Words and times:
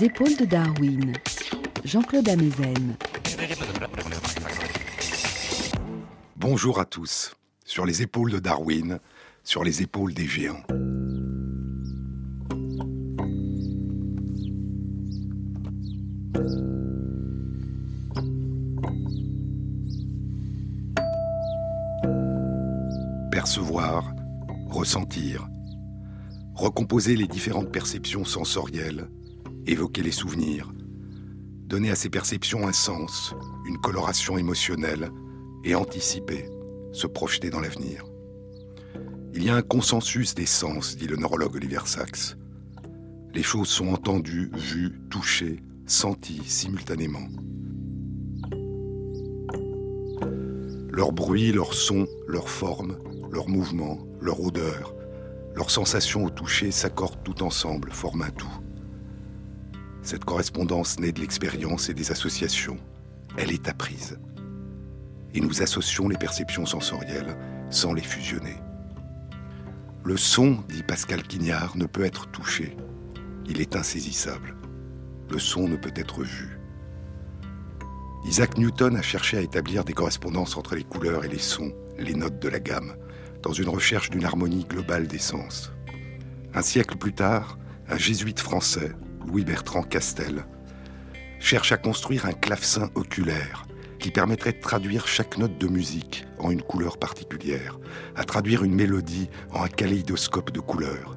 Épaules 0.00 0.36
de 0.36 0.44
Darwin, 0.44 1.12
Jean-Claude 1.84 2.28
Amezen. 2.28 2.96
Bonjour 6.36 6.80
à 6.80 6.84
tous. 6.84 7.34
Sur 7.64 7.86
les 7.86 8.02
épaules 8.02 8.30
de 8.30 8.38
Darwin, 8.38 8.98
sur 9.42 9.64
les 9.64 9.82
épaules 9.82 10.12
des 10.12 10.26
géants. 10.26 10.62
Percevoir, 23.30 24.12
ressentir, 24.68 25.48
recomposer 26.54 27.16
les 27.16 27.28
différentes 27.28 27.72
perceptions 27.72 28.24
sensorielles, 28.24 29.08
évoquer 29.66 30.02
les 30.02 30.12
souvenirs, 30.12 30.72
donner 31.66 31.90
à 31.90 31.96
ces 31.96 32.08
perceptions 32.08 32.66
un 32.66 32.72
sens, 32.72 33.34
une 33.66 33.78
coloration 33.78 34.38
émotionnelle, 34.38 35.10
et 35.64 35.74
anticiper, 35.74 36.48
se 36.92 37.06
projeter 37.06 37.50
dans 37.50 37.60
l'avenir. 37.60 38.04
Il 39.34 39.42
y 39.42 39.50
a 39.50 39.56
un 39.56 39.62
consensus 39.62 40.34
des 40.34 40.46
sens, 40.46 40.96
dit 40.96 41.08
le 41.08 41.16
neurologue 41.16 41.56
Oliver 41.56 41.80
Sacks. 41.84 42.36
Les 43.34 43.42
choses 43.42 43.68
sont 43.68 43.88
entendues, 43.88 44.50
vues, 44.54 44.98
touchées, 45.10 45.62
senties 45.84 46.42
simultanément. 46.46 47.28
Leur 50.88 51.12
bruit, 51.12 51.52
leur 51.52 51.74
son, 51.74 52.06
leur 52.26 52.48
forme, 52.48 52.96
leur 53.30 53.48
mouvement, 53.48 53.98
leur 54.20 54.40
odeur, 54.40 54.94
leurs 55.54 55.70
sensations 55.70 56.24
au 56.24 56.30
toucher 56.30 56.70
s'accordent 56.70 57.22
tout 57.22 57.42
ensemble, 57.42 57.90
forment 57.90 58.22
un 58.22 58.30
tout. 58.30 58.60
Cette 60.06 60.24
correspondance 60.24 61.00
naît 61.00 61.10
de 61.10 61.18
l'expérience 61.18 61.88
et 61.88 61.92
des 61.92 62.12
associations. 62.12 62.76
Elle 63.36 63.50
est 63.50 63.68
apprise. 63.68 64.20
Et 65.34 65.40
nous 65.40 65.62
associons 65.62 66.06
les 66.06 66.16
perceptions 66.16 66.64
sensorielles 66.64 67.36
sans 67.70 67.92
les 67.92 68.04
fusionner. 68.04 68.54
Le 70.04 70.16
son, 70.16 70.62
dit 70.68 70.84
Pascal 70.84 71.24
Quignard, 71.24 71.76
ne 71.76 71.86
peut 71.86 72.04
être 72.04 72.30
touché. 72.30 72.76
Il 73.48 73.60
est 73.60 73.74
insaisissable. 73.74 74.54
Le 75.28 75.40
son 75.40 75.66
ne 75.66 75.74
peut 75.74 75.92
être 75.96 76.22
vu. 76.22 76.60
Isaac 78.26 78.58
Newton 78.58 78.94
a 78.94 79.02
cherché 79.02 79.38
à 79.38 79.42
établir 79.42 79.82
des 79.82 79.92
correspondances 79.92 80.56
entre 80.56 80.76
les 80.76 80.84
couleurs 80.84 81.24
et 81.24 81.28
les 81.28 81.40
sons, 81.40 81.72
les 81.98 82.14
notes 82.14 82.38
de 82.38 82.48
la 82.48 82.60
gamme, 82.60 82.94
dans 83.42 83.52
une 83.52 83.68
recherche 83.68 84.10
d'une 84.10 84.24
harmonie 84.24 84.66
globale 84.66 85.08
des 85.08 85.18
sens. 85.18 85.72
Un 86.54 86.62
siècle 86.62 86.96
plus 86.96 87.12
tard, 87.12 87.58
un 87.88 87.98
jésuite 87.98 88.38
français, 88.38 88.92
Louis 89.26 89.44
Bertrand 89.44 89.82
Castel, 89.82 90.44
cherche 91.38 91.72
à 91.72 91.76
construire 91.76 92.26
un 92.26 92.32
clavecin 92.32 92.90
oculaire 92.94 93.66
qui 93.98 94.10
permettrait 94.10 94.52
de 94.52 94.60
traduire 94.60 95.08
chaque 95.08 95.38
note 95.38 95.58
de 95.58 95.66
musique 95.66 96.26
en 96.38 96.50
une 96.50 96.62
couleur 96.62 96.98
particulière, 96.98 97.78
à 98.14 98.24
traduire 98.24 98.62
une 98.62 98.74
mélodie 98.74 99.28
en 99.52 99.64
un 99.64 99.68
kaléidoscope 99.68 100.52
de 100.52 100.60
couleurs. 100.60 101.16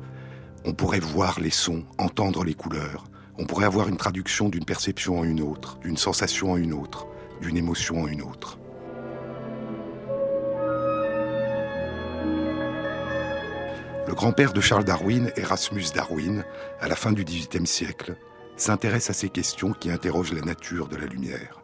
On 0.66 0.74
pourrait 0.74 1.00
voir 1.00 1.40
les 1.40 1.52
sons, 1.52 1.84
entendre 1.98 2.44
les 2.44 2.54
couleurs, 2.54 3.06
on 3.38 3.46
pourrait 3.46 3.66
avoir 3.66 3.88
une 3.88 3.98
traduction 3.98 4.50
d'une 4.50 4.66
perception 4.66 5.20
en 5.20 5.24
une 5.24 5.42
autre, 5.42 5.80
d'une 5.80 5.98
sensation 5.98 6.52
en 6.52 6.58
une 6.58 6.74
autre, 6.74 7.08
d'une 7.42 7.58
émotion 7.58 8.02
en 8.02 8.08
une 8.08 8.22
autre. 8.22 8.60
Le 14.10 14.16
grand-père 14.16 14.54
de 14.54 14.60
Charles 14.60 14.86
Darwin, 14.86 15.32
Erasmus 15.36 15.84
Darwin, 15.94 16.44
à 16.82 16.88
la 16.88 16.96
fin 16.96 17.12
du 17.12 17.24
XVIIIe 17.24 17.68
siècle, 17.68 18.16
s'intéresse 18.58 19.12
à 19.12 19.14
ces 19.14 19.30
questions 19.30 19.72
qui 19.72 19.92
interrogent 19.92 20.34
la 20.34 20.42
nature 20.42 20.88
de 20.88 20.96
la 20.96 21.06
lumière. 21.06 21.62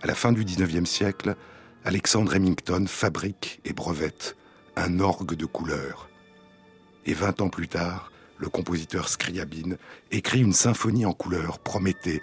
À 0.00 0.06
la 0.06 0.14
fin 0.14 0.32
du 0.32 0.46
XIXe 0.46 0.88
siècle, 0.88 1.36
Alexandre 1.84 2.32
Remington 2.32 2.86
fabrique 2.88 3.60
et 3.66 3.74
brevette 3.74 4.34
un 4.76 4.98
orgue 4.98 5.34
de 5.34 5.44
couleurs. 5.44 6.08
Et 7.04 7.12
vingt 7.12 7.38
ans 7.42 7.50
plus 7.50 7.68
tard, 7.68 8.10
le 8.38 8.48
compositeur 8.48 9.10
Scriabine 9.10 9.76
écrit 10.12 10.40
une 10.40 10.54
symphonie 10.54 11.04
en 11.04 11.12
couleurs, 11.12 11.58
Prométhée, 11.58 12.22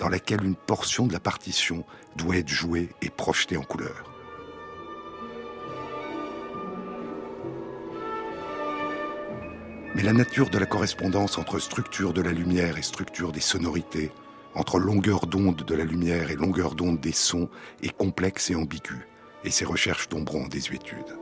dans 0.00 0.08
laquelle 0.08 0.42
une 0.42 0.56
portion 0.56 1.06
de 1.06 1.12
la 1.12 1.20
partition 1.20 1.84
doit 2.16 2.38
être 2.38 2.48
jouée 2.48 2.88
et 3.02 3.10
projetée 3.10 3.58
en 3.58 3.64
couleurs. 3.64 4.15
Mais 9.96 10.02
la 10.02 10.12
nature 10.12 10.50
de 10.50 10.58
la 10.58 10.66
correspondance 10.66 11.38
entre 11.38 11.58
structure 11.58 12.12
de 12.12 12.20
la 12.20 12.30
lumière 12.30 12.76
et 12.76 12.82
structure 12.82 13.32
des 13.32 13.40
sonorités, 13.40 14.12
entre 14.54 14.78
longueur 14.78 15.26
d'onde 15.26 15.64
de 15.64 15.74
la 15.74 15.86
lumière 15.86 16.30
et 16.30 16.36
longueur 16.36 16.74
d'onde 16.74 17.00
des 17.00 17.12
sons, 17.12 17.48
est 17.82 17.96
complexe 17.96 18.50
et 18.50 18.54
ambiguë, 18.54 19.08
et 19.42 19.50
ces 19.50 19.64
recherches 19.64 20.10
tomberont 20.10 20.44
en 20.44 20.48
désuétude. 20.48 21.16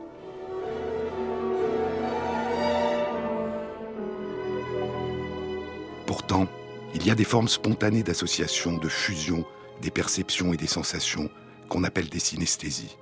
Pourtant, 6.05 6.49
il 6.93 7.07
y 7.07 7.11
a 7.11 7.15
des 7.15 7.23
formes 7.23 7.47
spontanées 7.47 8.03
d'association, 8.03 8.77
de 8.77 8.89
fusion 8.89 9.45
des 9.81 9.89
perceptions 9.89 10.51
et 10.51 10.57
des 10.57 10.67
sensations 10.67 11.29
qu'on 11.69 11.85
appelle 11.85 12.09
des 12.09 12.19
synesthésies. 12.19 12.97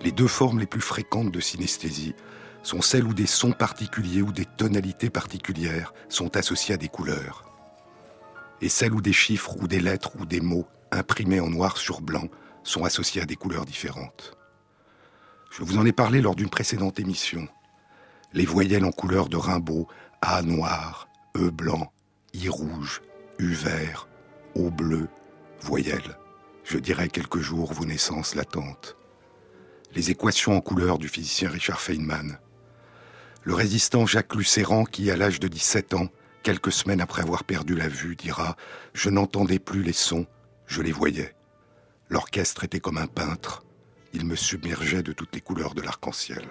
Les 0.00 0.12
deux 0.12 0.28
formes 0.28 0.60
les 0.60 0.66
plus 0.66 0.80
fréquentes 0.80 1.30
de 1.30 1.40
synesthésie 1.40 2.14
sont 2.68 2.82
celles 2.82 3.06
où 3.06 3.14
des 3.14 3.26
sons 3.26 3.52
particuliers 3.52 4.20
ou 4.20 4.30
des 4.30 4.44
tonalités 4.44 5.08
particulières 5.08 5.94
sont 6.10 6.36
associés 6.36 6.74
à 6.74 6.76
des 6.76 6.88
couleurs. 6.88 7.50
Et 8.60 8.68
celles 8.68 8.92
où 8.92 9.00
des 9.00 9.14
chiffres 9.14 9.56
ou 9.58 9.66
des 9.66 9.80
lettres 9.80 10.10
ou 10.18 10.26
des 10.26 10.42
mots 10.42 10.68
imprimés 10.90 11.40
en 11.40 11.48
noir 11.48 11.78
sur 11.78 12.02
blanc 12.02 12.28
sont 12.64 12.84
associés 12.84 13.22
à 13.22 13.24
des 13.24 13.36
couleurs 13.36 13.64
différentes. 13.64 14.36
Je 15.50 15.62
vous 15.62 15.78
en 15.78 15.86
ai 15.86 15.92
parlé 15.92 16.20
lors 16.20 16.34
d'une 16.34 16.50
précédente 16.50 17.00
émission. 17.00 17.48
Les 18.34 18.44
voyelles 18.44 18.84
en 18.84 18.92
couleur 18.92 19.30
de 19.30 19.38
Rimbaud, 19.38 19.88
A 20.20 20.42
noir, 20.42 21.08
E 21.38 21.48
blanc, 21.48 21.90
I 22.34 22.50
rouge, 22.50 23.00
U 23.38 23.54
vert, 23.54 24.08
O 24.54 24.70
bleu, 24.70 25.08
voyelles. 25.62 26.18
Je 26.64 26.76
dirais 26.76 27.08
quelques 27.08 27.40
jours 27.40 27.72
vos 27.72 27.86
naissances 27.86 28.34
latentes. 28.34 28.94
Les 29.94 30.10
équations 30.10 30.54
en 30.54 30.60
couleur 30.60 30.98
du 30.98 31.08
physicien 31.08 31.48
Richard 31.48 31.80
Feynman, 31.80 32.38
le 33.48 33.54
résistant 33.54 34.04
Jacques 34.04 34.34
Lucéran, 34.34 34.84
qui, 34.84 35.10
à 35.10 35.16
l'âge 35.16 35.40
de 35.40 35.48
17 35.48 35.94
ans, 35.94 36.08
quelques 36.42 36.70
semaines 36.70 37.00
après 37.00 37.22
avoir 37.22 37.44
perdu 37.44 37.74
la 37.74 37.88
vue, 37.88 38.14
dira⁇ 38.14 38.50
Je 38.92 39.08
n'entendais 39.08 39.58
plus 39.58 39.82
les 39.82 39.94
sons, 39.94 40.26
je 40.66 40.82
les 40.82 40.92
voyais. 40.92 41.34
L'orchestre 42.10 42.64
était 42.64 42.78
comme 42.78 42.98
un 42.98 43.06
peintre, 43.06 43.64
il 44.12 44.26
me 44.26 44.36
submergeait 44.36 45.02
de 45.02 45.14
toutes 45.14 45.34
les 45.34 45.40
couleurs 45.40 45.72
de 45.72 45.80
l'arc-en-ciel. 45.80 46.44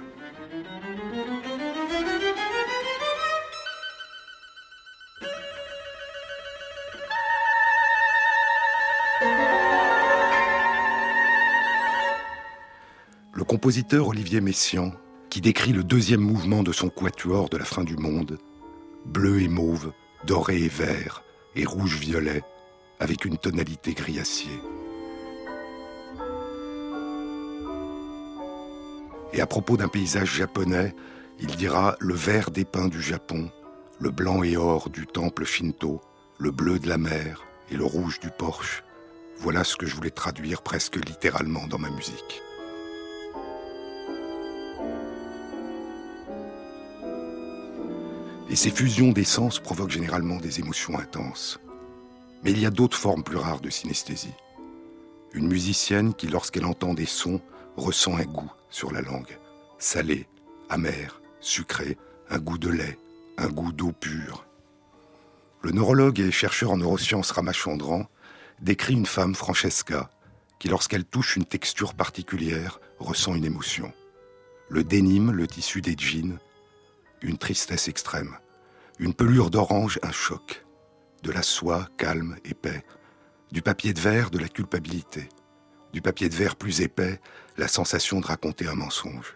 Le 13.34 13.44
compositeur 13.44 14.08
Olivier 14.08 14.42
Messiaen 14.42 14.94
qui 15.30 15.42
décrit 15.42 15.74
le 15.74 15.84
deuxième 15.84 16.22
mouvement 16.22 16.64
de 16.64 16.72
son 16.72 16.90
quatuor 16.90 17.50
de 17.50 17.58
la 17.58 17.66
fin 17.66 17.84
du 17.84 17.98
monde, 17.98 18.40
bleu 19.06 19.42
et 19.42 19.48
mauve, 19.48 19.92
doré 20.26 20.64
et 20.64 20.70
vert, 20.70 21.24
et 21.56 21.66
rouge-violet, 21.66 22.44
avec 23.00 23.26
une 23.26 23.38
tonalité 23.38 23.94
gris-acier. 23.94 24.60
Et 29.34 29.42
à 29.42 29.46
propos 29.46 29.78
d'un 29.78 29.88
paysage 29.88 30.36
japonais, 30.36 30.96
il 31.40 31.48
dira 31.48 31.96
le 32.00 32.16
vert 32.16 32.50
des 32.50 32.66
pins 32.66 32.88
du 32.88 33.02
Japon, 33.02 33.52
le 34.00 34.10
blanc 34.10 34.44
et 34.44 34.58
or 34.58 34.90
du 34.90 35.06
temple 35.06 35.46
Shinto, 35.46 36.02
le 36.40 36.52
bleu 36.52 36.80
de 36.80 36.88
la 36.88 36.98
mer 36.98 37.46
et 37.70 37.76
le 37.76 37.86
rouge 37.86 38.20
du 38.20 38.30
Porsche. 38.30 38.84
Voilà 39.40 39.64
ce 39.64 39.76
que 39.76 39.86
je 39.86 39.96
voulais 39.96 40.10
traduire 40.10 40.62
presque 40.62 40.96
littéralement 40.96 41.68
dans 41.68 41.78
ma 41.78 41.90
musique. 41.90 42.42
Et 48.50 48.56
ces 48.56 48.72
fusions 48.72 49.12
d'essence 49.12 49.60
provoquent 49.60 49.92
généralement 49.92 50.38
des 50.38 50.60
émotions 50.60 50.98
intenses. 50.98 51.60
Mais 52.44 52.52
il 52.52 52.60
y 52.60 52.66
a 52.66 52.70
d'autres 52.70 52.98
formes 52.98 53.24
plus 53.24 53.38
rares 53.38 53.60
de 53.60 53.70
synesthésie. 53.70 54.34
Une 55.34 55.48
musicienne 55.48 56.14
qui, 56.14 56.28
lorsqu'elle 56.28 56.66
entend 56.66 56.94
des 56.94 57.06
sons, 57.06 57.42
ressent 57.76 58.16
un 58.16 58.24
goût 58.24 58.52
sur 58.70 58.92
la 58.92 59.02
langue. 59.02 59.38
Salé, 59.80 60.28
amer, 60.70 61.22
sucré, 61.42 61.98
un 62.30 62.40
goût 62.40 62.58
de 62.58 62.70
lait, 62.70 62.98
un 63.38 63.50
goût 63.50 63.74
d'eau 63.74 63.92
pure. 63.92 64.46
Le 65.62 65.72
neurologue 65.72 66.20
et 66.20 66.32
chercheur 66.32 66.72
en 66.72 66.78
neurosciences 66.78 67.32
Ramachandran 67.32 68.08
décrit 68.62 68.94
une 68.94 69.06
femme, 69.06 69.36
Francesca, 69.36 70.10
qui, 70.60 70.70
lorsqu'elle 70.70 71.06
touche 71.06 71.36
une 71.36 71.46
texture 71.46 71.94
particulière, 71.94 72.80
ressent 73.00 73.36
une 73.36 73.46
émotion. 73.46 73.92
Le 74.70 74.84
dénime, 74.84 75.32
le 75.32 75.48
tissu 75.48 75.82
des 75.82 75.96
jeans, 75.98 76.40
une 77.22 77.38
tristesse 77.38 77.88
extrême. 77.88 78.38
Une 79.00 79.14
pelure 79.14 79.50
d'orange, 79.50 80.00
un 80.04 80.12
choc. 80.12 80.64
de 81.24 81.32
la 81.32 81.42
soie, 81.42 81.90
calme, 81.98 82.38
épais, 82.46 82.86
du 83.52 83.62
papier 83.62 83.92
de 83.92 84.00
verre, 84.00 84.30
de 84.30 84.38
la 84.38 84.48
culpabilité, 84.48 85.28
du 85.92 86.02
papier 86.02 86.30
de 86.30 86.36
verre 86.36 86.56
plus 86.56 86.82
épais, 86.82 87.20
la 87.58 87.68
sensation 87.68 88.20
de 88.20 88.26
raconter 88.26 88.68
un 88.68 88.76
mensonge. 88.76 89.36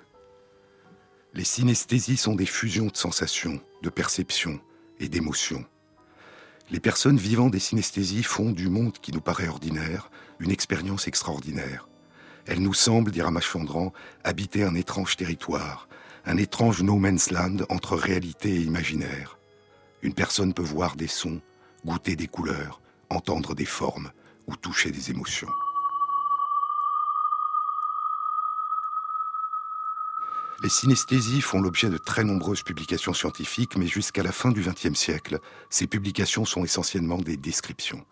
Les 1.34 1.44
synesthésies 1.44 2.18
sont 2.18 2.36
des 2.36 2.46
fusions 2.46 2.88
de 2.88 2.96
sensations, 2.96 3.60
de 3.82 3.90
perceptions 3.90 4.60
et 5.00 5.10
d'émotions. 5.10 5.66
Les 6.70 6.80
personnes 6.80 7.18
vivant 7.18 7.50
des 7.50 7.60
synesthésies 7.60 8.24
font 8.24 8.52
du 8.52 8.70
monde 8.70 8.98
qui 9.00 9.12
nous 9.12 9.22
paraît 9.22 9.48
ordinaire 9.48 10.12
une 10.40 10.52
expérience 10.52 11.08
extraordinaire. 11.08 11.90
Elles 12.46 12.62
nous 12.62 12.74
semblent, 12.74 13.12
dit 13.12 13.22
Ramachandran, 13.22 13.92
habiter 14.24 14.64
un 14.64 14.76
étrange 14.76 15.18
territoire, 15.18 15.88
un 16.26 16.38
étrange 16.38 16.84
no 16.84 16.98
man's 16.98 17.32
land 17.32 17.58
entre 17.70 17.96
réalité 17.96 18.50
et 18.50 18.62
imaginaire. 18.62 19.38
Une 20.02 20.14
personne 20.14 20.54
peut 20.54 20.62
voir 20.62 20.96
des 20.96 21.08
sons, 21.08 21.42
goûter 21.86 22.16
des 22.16 22.28
couleurs, 22.28 22.82
entendre 23.10 23.56
des 23.56 23.66
formes 23.66 24.12
ou 24.48 24.56
toucher 24.56 24.92
des 24.92 25.12
émotions. 25.12 25.52
Les 30.64 30.70
synesthésies 30.70 31.42
font 31.42 31.60
l'objet 31.60 31.90
de 31.90 31.98
très 31.98 32.24
nombreuses 32.24 32.62
publications 32.62 33.14
scientifiques, 33.14 33.78
mais 33.78 33.88
jusqu'à 33.88 34.22
la 34.22 34.32
fin 34.32 34.52
du 34.52 34.62
XXe 34.62 34.94
siècle, 34.94 35.40
ces 35.72 35.88
publications 35.88 36.46
sont 36.46 36.64
essentiellement 36.64 37.18
des 37.18 37.36
descriptions. 37.36 38.06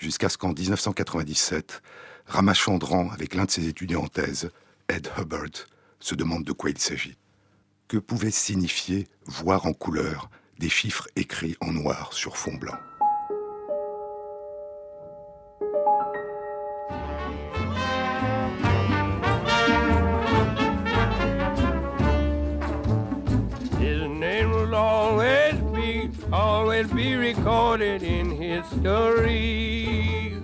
Jusqu'à 0.00 0.28
ce 0.28 0.36
qu'en 0.36 0.52
1997, 0.52 1.80
Ramachandran, 2.26 3.10
avec 3.10 3.34
l'un 3.34 3.44
de 3.44 3.52
ses 3.52 3.68
étudiants 3.68 4.02
en 4.02 4.08
thèse, 4.08 4.50
Ed 4.88 5.08
Hubbard, 5.16 5.68
se 6.00 6.14
demande 6.14 6.44
de 6.44 6.52
quoi 6.52 6.70
il 6.70 6.78
s'agit. 6.78 7.16
Que 7.88 7.98
pouvait 7.98 8.30
signifier 8.30 9.08
voir 9.26 9.66
en 9.66 9.72
couleur 9.72 10.30
des 10.58 10.68
chiffres 10.68 11.08
écrits 11.16 11.56
en 11.60 11.72
noir 11.72 12.12
sur 12.12 12.36
fond 12.36 12.54
blanc 12.54 12.78
always 26.32 26.86
be 26.92 27.14
recorded 27.14 28.02
in 28.02 28.30
history. 28.30 30.34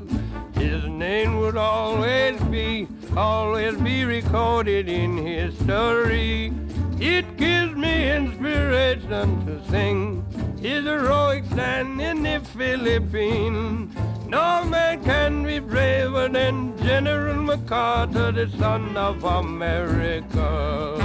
His 0.55 0.85
name 0.85 1.39
would 1.39 1.57
always 1.57 2.41
be, 2.51 2.89
always 3.17 3.77
be 3.77 4.05
recorded 4.05 4.89
in 4.89 5.17
history. 5.17 6.53
It 7.01 7.37
gives 7.37 7.75
me 7.75 8.11
inspiration 8.11 9.47
to 9.47 9.71
sing 9.71 10.25
his 10.61 10.85
heroic 10.85 11.45
stand 11.47 12.01
in 12.01 12.23
the 12.23 12.41
Philippines. 12.41 13.95
No 14.27 14.65
man 14.65 15.03
can 15.03 15.45
be 15.45 15.61
braver 15.61 16.29
than 16.29 16.77
General 16.79 17.43
MacArthur, 17.43 18.33
the 18.33 18.51
son 18.59 18.97
of 18.97 19.25
America. 19.25 20.97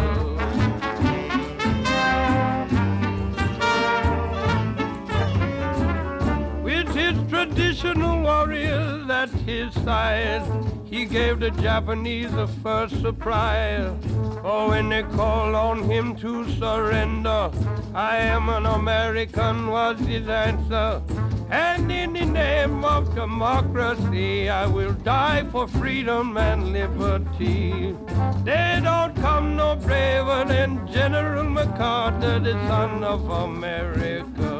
With 6.61 6.87
his 6.93 7.15
traditional 7.29 8.21
warriors 8.21 9.09
at 9.09 9.29
his 9.29 9.73
side. 9.83 10.70
He 10.91 11.05
gave 11.05 11.39
the 11.39 11.51
Japanese 11.51 12.33
a 12.33 12.47
first 12.47 12.99
surprise. 12.99 13.95
Oh, 14.43 14.67
when 14.67 14.89
they 14.89 15.03
called 15.03 15.55
on 15.55 15.83
him 15.83 16.17
to 16.17 16.45
surrender, 16.59 17.49
I 17.95 18.17
am 18.17 18.49
an 18.49 18.65
American 18.65 19.67
was 19.67 19.97
his 19.99 20.27
answer. 20.27 21.01
And 21.49 21.89
in 21.89 22.11
the 22.11 22.25
name 22.25 22.83
of 22.83 23.15
democracy, 23.15 24.49
I 24.49 24.65
will 24.67 24.91
die 24.91 25.45
for 25.49 25.65
freedom 25.65 26.37
and 26.37 26.73
liberty. 26.73 27.95
They 28.43 28.81
don't 28.83 29.15
come 29.15 29.55
no 29.55 29.77
braver 29.77 30.43
than 30.45 30.85
General 30.91 31.45
MacArthur, 31.45 32.39
the 32.39 32.53
son 32.67 33.05
of 33.05 33.29
America. 33.29 34.50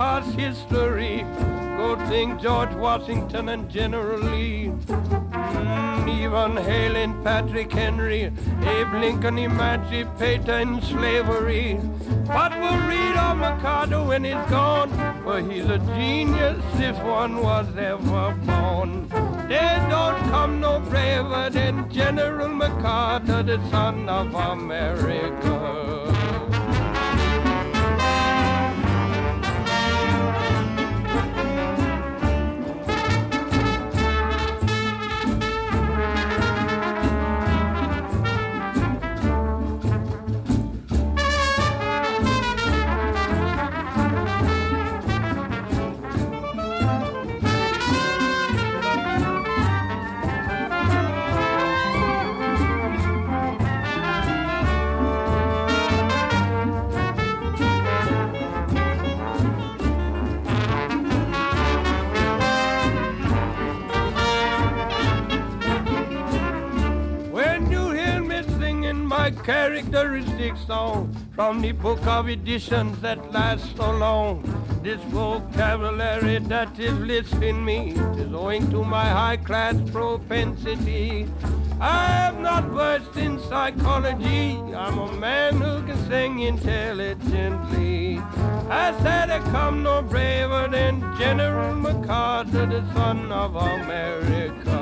Past 0.00 0.34
history. 0.34 1.26
Go 1.76 1.94
think 2.08 2.40
George 2.40 2.72
Washington 2.72 3.50
and 3.50 3.68
General 3.68 4.18
Lee. 4.18 4.72
Mm, 4.88 6.08
even 6.08 6.56
hailing 6.56 7.22
Patrick 7.22 7.70
Henry, 7.70 8.32
Abe 8.62 8.92
Lincoln 8.94 9.36
emancipating 9.38 10.80
slavery. 10.80 11.78
But 12.26 12.52
we'll 12.60 12.80
read 12.88 13.14
of 13.26 13.36
McCarter 13.44 14.06
when 14.08 14.24
he's 14.24 14.46
gone, 14.48 14.90
for 15.22 15.40
he's 15.40 15.66
a 15.66 15.78
genius 15.94 16.64
if 16.76 16.96
one 17.02 17.42
was 17.42 17.68
ever 17.76 18.34
born. 18.46 19.06
There 19.48 19.86
don't 19.90 20.20
come 20.30 20.60
no 20.60 20.80
braver 20.80 21.50
than 21.50 21.90
General 21.90 22.48
MacArthur, 22.48 23.42
the 23.42 23.58
son 23.68 24.08
of 24.08 24.34
America. 24.34 26.09
Characteristic 69.90 70.56
song 70.68 71.12
from 71.34 71.60
the 71.60 71.72
book 71.72 72.04
of 72.06 72.28
editions 72.28 73.00
that 73.00 73.32
last 73.32 73.76
so 73.76 73.90
long. 73.90 74.40
This 74.84 75.00
vocabulary 75.10 76.38
that 76.38 76.78
is 76.78 76.94
listening 76.94 77.64
me 77.64 77.90
is 78.16 78.32
owing 78.32 78.70
to 78.70 78.84
my 78.84 79.04
high 79.04 79.36
class 79.36 79.74
propensity. 79.90 81.28
I 81.80 82.28
am 82.28 82.40
not 82.40 82.64
versed 82.66 83.16
in 83.16 83.40
psychology. 83.48 84.58
I'm 84.74 84.98
a 84.98 85.12
man 85.12 85.60
who 85.60 85.82
can 85.84 85.98
sing 86.08 86.40
intelligently. 86.40 88.18
I 88.68 88.96
said 89.02 89.30
I 89.30 89.40
come 89.50 89.82
no 89.82 90.02
braver 90.02 90.68
than 90.70 91.00
General 91.18 91.74
MacArthur, 91.74 92.66
the 92.66 92.82
son 92.94 93.32
of 93.32 93.56
America. 93.56 94.79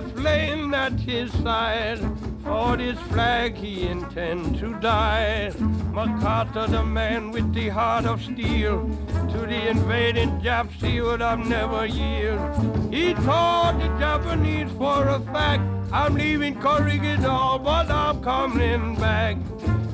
Bright 0.00 0.16
flame 0.16 0.74
at 0.74 0.92
his 1.00 1.32
side. 1.42 1.98
For 2.44 2.76
this 2.76 2.98
flag 3.10 3.56
he 3.56 3.86
intend 3.86 4.58
to 4.58 4.74
die. 4.80 5.52
MacArthur, 5.92 6.66
the 6.66 6.84
man 6.84 7.30
with 7.30 7.52
the 7.52 7.68
heart 7.68 8.06
of 8.06 8.22
steel, 8.22 8.88
to 9.32 9.38
the 9.38 9.68
invading 9.68 10.40
Japs 10.40 10.74
he 10.80 11.00
would 11.00 11.20
have 11.20 11.40
never 11.40 11.86
yield. 11.86 12.38
He 12.92 13.14
told 13.14 13.80
the 13.80 13.88
Japanese 13.98 14.70
for 14.78 15.08
a 15.08 15.20
fact, 15.32 15.62
I'm 15.92 16.14
leaving 16.14 16.60
Corregidor, 16.60 17.58
but 17.58 17.90
I'm 17.90 18.22
coming 18.22 18.94
back. 18.96 19.36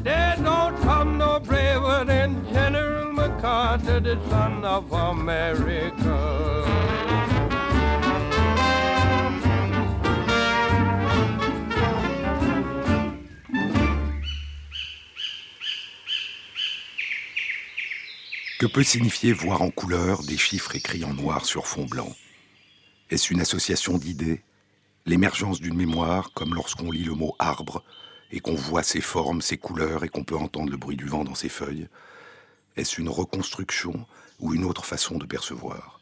There 0.03 0.37
don't 0.37 0.77
come 0.83 1.19
no 1.19 1.41
braver 1.41 2.05
than 2.05 2.47
General 2.53 3.13
MacArthur, 3.13 4.01
the 4.01 4.19
son 4.29 4.65
of 4.65 4.93
America. 4.93 6.94
Que 18.65 18.69
peut 18.71 18.83
signifier 18.83 19.35
voir 19.35 19.61
en 19.61 19.69
couleur 19.69 20.23
des 20.23 20.39
chiffres 20.39 20.75
écrits 20.75 21.05
en 21.05 21.13
noir 21.13 21.45
sur 21.45 21.67
fond 21.67 21.85
blanc. 21.85 22.11
Est-ce 23.11 23.31
une 23.31 23.43
association 23.43 23.99
d'idées 23.99 24.43
L'émergence 25.05 25.61
d'une 25.61 25.77
mémoire, 25.77 26.33
comme 26.33 26.55
lorsqu'on 26.55 26.91
lit 26.91 27.05
le 27.05 27.13
mot 27.13 27.37
arbre 27.39 27.85
et 28.31 28.41
qu'on 28.41 28.55
voit 28.55 28.83
ses 28.83 29.03
formes, 29.03 29.43
ses 29.43 29.59
couleurs 29.59 30.03
et 30.03 30.09
qu'on 30.09 30.25
peut 30.25 30.35
entendre 30.35 30.71
le 30.71 30.79
bruit 30.79 30.97
du 30.97 31.05
vent 31.05 31.25
dans 31.25 31.35
ses 31.35 31.51
feuilles? 31.51 31.89
Est-ce 32.75 33.03
une 33.03 33.11
reconstruction 33.11 34.07
ou 34.41 34.55
une 34.55 34.65
autre 34.65 34.87
façon 34.87 35.19
de 35.19 35.27
percevoir? 35.27 36.01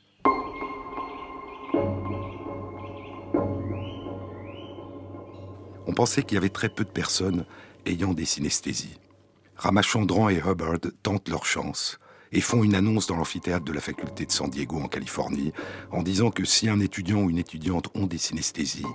On 5.88 5.94
pensait 5.96 6.22
qu'il 6.22 6.36
y 6.36 6.38
avait 6.38 6.48
très 6.48 6.68
peu 6.68 6.84
de 6.84 6.90
personnes 6.90 7.44
ayant 7.86 8.14
des 8.14 8.24
synesthésies. 8.24 9.00
Ramachandran 9.56 10.28
et 10.28 10.38
Hubbard 10.38 10.78
tentent 11.02 11.28
leur 11.28 11.44
chance 11.44 11.98
et 12.32 12.40
font 12.40 12.64
une 12.64 12.74
annonce 12.74 13.06
dans 13.06 13.16
l'amphithéâtre 13.16 13.64
de 13.64 13.72
la 13.72 13.80
faculté 13.80 14.24
de 14.24 14.32
San 14.32 14.48
Diego 14.48 14.80
en 14.80 14.88
Californie 14.88 15.52
en 15.90 16.02
disant 16.02 16.30
que 16.30 16.44
si 16.44 16.68
un 16.68 16.80
étudiant 16.80 17.22
ou 17.22 17.30
une 17.30 17.38
étudiante 17.38 17.88
ont 17.94 18.06
des 18.06 18.18
synesthésies, 18.18 18.86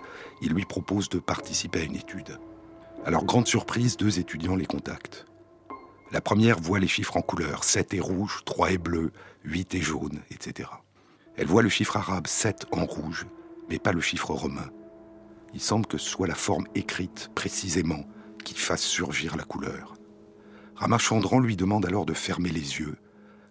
ils 0.41 0.53
lui 0.53 0.65
proposent 0.65 1.09
de 1.09 1.19
participer 1.19 1.81
à 1.81 1.83
une 1.83 1.95
étude. 1.95 2.39
Alors 3.05 3.25
grande 3.25 3.47
surprise, 3.47 3.95
deux 3.95 4.19
étudiants 4.19 4.55
les 4.55 4.65
contactent. 4.65 5.25
La 6.11 6.21
première 6.21 6.59
voit 6.59 6.79
les 6.79 6.87
chiffres 6.87 7.17
en 7.17 7.21
couleur, 7.21 7.63
7 7.63 7.93
est 7.93 7.99
rouge, 7.99 8.41
3 8.45 8.71
est 8.71 8.77
bleu, 8.77 9.11
8 9.43 9.75
est 9.75 9.81
jaune, 9.81 10.21
etc. 10.31 10.69
Elle 11.35 11.47
voit 11.47 11.61
le 11.61 11.69
chiffre 11.69 11.97
arabe 11.97 12.27
7 12.27 12.65
en 12.71 12.85
rouge, 12.85 13.27
mais 13.69 13.77
pas 13.77 13.91
le 13.91 14.01
chiffre 14.01 14.31
romain. 14.31 14.69
Il 15.53 15.61
semble 15.61 15.85
que 15.85 15.97
ce 15.97 16.09
soit 16.09 16.27
la 16.27 16.35
forme 16.35 16.67
écrite 16.75 17.29
précisément 17.35 18.03
qui 18.43 18.55
fasse 18.55 18.81
surgir 18.81 19.35
la 19.35 19.43
couleur. 19.43 19.95
Ramachandran 20.75 21.39
lui 21.39 21.55
demande 21.55 21.85
alors 21.85 22.05
de 22.05 22.13
fermer 22.13 22.49
les 22.49 22.79
yeux 22.79 22.97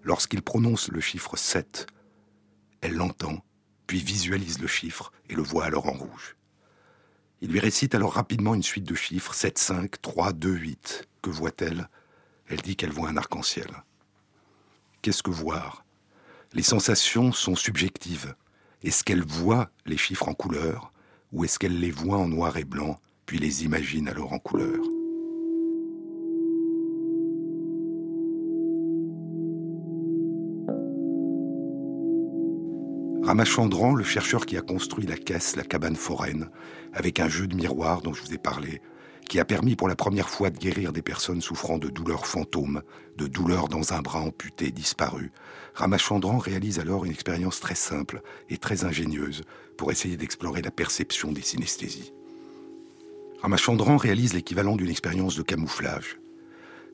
Lorsqu'il 0.07 0.41
prononce 0.41 0.89
le 0.89 1.01
chiffre 1.01 1.37
7, 1.37 1.89
elle 2.81 2.95
l'entend, 2.95 3.45
puis 3.89 3.99
visualise 3.99 4.61
le 4.61 4.69
chiffre 4.69 5.11
et 5.29 5.35
le 5.35 5.43
voit 5.43 5.65
alors 5.65 5.89
en 5.89 5.95
rouge. 5.95 6.37
Il 7.41 7.51
lui 7.51 7.59
récite 7.59 7.93
alors 7.93 8.13
rapidement 8.13 8.55
une 8.55 8.63
suite 8.63 8.85
de 8.85 8.95
chiffres 8.95 9.35
7, 9.35 9.59
5, 9.59 10.01
3, 10.01 10.33
2, 10.33 10.49
8. 10.49 11.09
Que 11.23 11.31
voit-elle? 11.31 11.89
Elle 12.47 12.61
dit 12.61 12.77
qu'elle 12.77 12.93
voit 12.93 13.09
un 13.09 13.17
arc-en-ciel. 13.17 13.83
Qu'est-ce 15.03 15.25
que 15.25 15.33
voir? 15.33 15.85
Les 16.53 16.63
sensations 16.63 17.33
sont 17.33 17.57
subjectives. 17.57 18.37
Est-ce 18.85 19.03
qu'elle 19.03 19.25
voit 19.25 19.71
les 19.87 19.97
chiffres 19.97 20.29
en 20.29 20.35
couleur 20.35 20.93
ou 21.33 21.45
est-ce 21.45 21.59
qu'elle 21.59 21.81
les 21.81 21.91
voit 21.91 22.19
en 22.19 22.29
noir 22.29 22.57
et 22.59 22.65
blanc 22.65 23.01
puis 23.27 23.41
les 23.41 23.65
imagine 23.65 24.09
alors 24.09 24.33
en 24.33 24.39
couleur? 24.39 24.85
Ramachandran, 33.27 33.97
le 33.97 34.05
chercheur 34.05 34.47
qui 34.47 34.57
a 34.57 34.63
construit 34.63 35.05
la 35.05 35.17
caisse, 35.17 35.57
la 35.57 35.65
cabane 35.65 35.97
foraine, 35.97 36.49
avec 36.93 37.19
un 37.19 37.29
jeu 37.29 37.49
de 37.49 37.57
miroir 37.57 38.01
dont 38.01 38.15
je 38.15 38.23
vous 38.23 38.33
ai 38.33 38.39
parlé, 38.39 38.81
qui 39.29 39.41
a 39.41 39.45
permis 39.45 39.75
pour 39.75 39.89
la 39.89 39.97
première 39.97 40.29
fois 40.29 40.51
de 40.51 40.59
guérir 40.59 40.93
des 40.93 41.03
personnes 41.03 41.41
souffrant 41.41 41.79
de 41.79 41.89
douleurs 41.89 42.29
fantômes, 42.29 42.83
de 43.17 43.27
douleurs 43.27 43.67
dans 43.67 43.93
un 43.93 44.01
bras 44.01 44.21
amputé, 44.21 44.71
disparu. 44.71 45.33
Ramachandran 45.75 46.39
réalise 46.39 46.79
alors 46.79 47.05
une 47.05 47.11
expérience 47.11 47.59
très 47.59 47.75
simple 47.75 48.23
et 48.49 48.59
très 48.59 48.85
ingénieuse 48.85 49.43
pour 49.77 49.91
essayer 49.91 50.17
d'explorer 50.17 50.63
la 50.63 50.71
perception 50.71 51.33
des 51.33 51.43
synesthésies. 51.43 52.13
Ramachandran 53.43 53.97
réalise 53.97 54.35
l'équivalent 54.35 54.77
d'une 54.77 54.89
expérience 54.89 55.35
de 55.35 55.43
camouflage. 55.43 56.21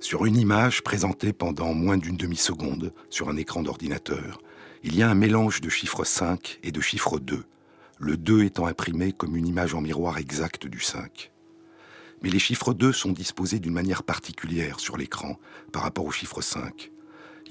Sur 0.00 0.24
une 0.24 0.36
image 0.36 0.82
présentée 0.82 1.34
pendant 1.34 1.74
moins 1.74 1.98
d'une 1.98 2.16
demi-seconde 2.16 2.94
sur 3.10 3.28
un 3.28 3.36
écran 3.36 3.62
d'ordinateur, 3.62 4.40
il 4.84 4.96
y 4.96 5.02
a 5.02 5.08
un 5.08 5.14
mélange 5.14 5.60
de 5.60 5.68
chiffre 5.68 6.04
5 6.04 6.58
et 6.64 6.72
de 6.72 6.80
chiffre 6.80 7.20
2, 7.20 7.44
le 7.98 8.16
2 8.16 8.44
étant 8.44 8.66
imprimé 8.66 9.12
comme 9.12 9.36
une 9.36 9.46
image 9.46 9.74
en 9.74 9.80
miroir 9.80 10.18
exacte 10.18 10.66
du 10.66 10.80
5. 10.80 11.30
Mais 12.22 12.30
les 12.30 12.40
chiffres 12.40 12.74
2 12.74 12.92
sont 12.92 13.12
disposés 13.12 13.60
d'une 13.60 13.72
manière 13.72 14.02
particulière 14.02 14.80
sur 14.80 14.96
l'écran 14.96 15.38
par 15.72 15.82
rapport 15.82 16.04
au 16.04 16.10
chiffre 16.10 16.40
5. 16.40 16.90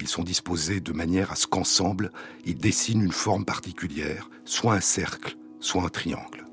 Ils 0.00 0.08
sont 0.08 0.24
disposés 0.24 0.80
de 0.80 0.92
manière 0.92 1.32
à 1.32 1.36
ce 1.36 1.46
qu'ensemble, 1.46 2.12
ils 2.44 2.58
dessinent 2.58 3.02
une 3.02 3.12
forme 3.12 3.46
particulière, 3.46 4.28
soit 4.44 4.74
un 4.74 4.80
cercle, 4.80 5.36
soit 5.58 5.84
un 5.84 5.88
triangle. 5.88 6.46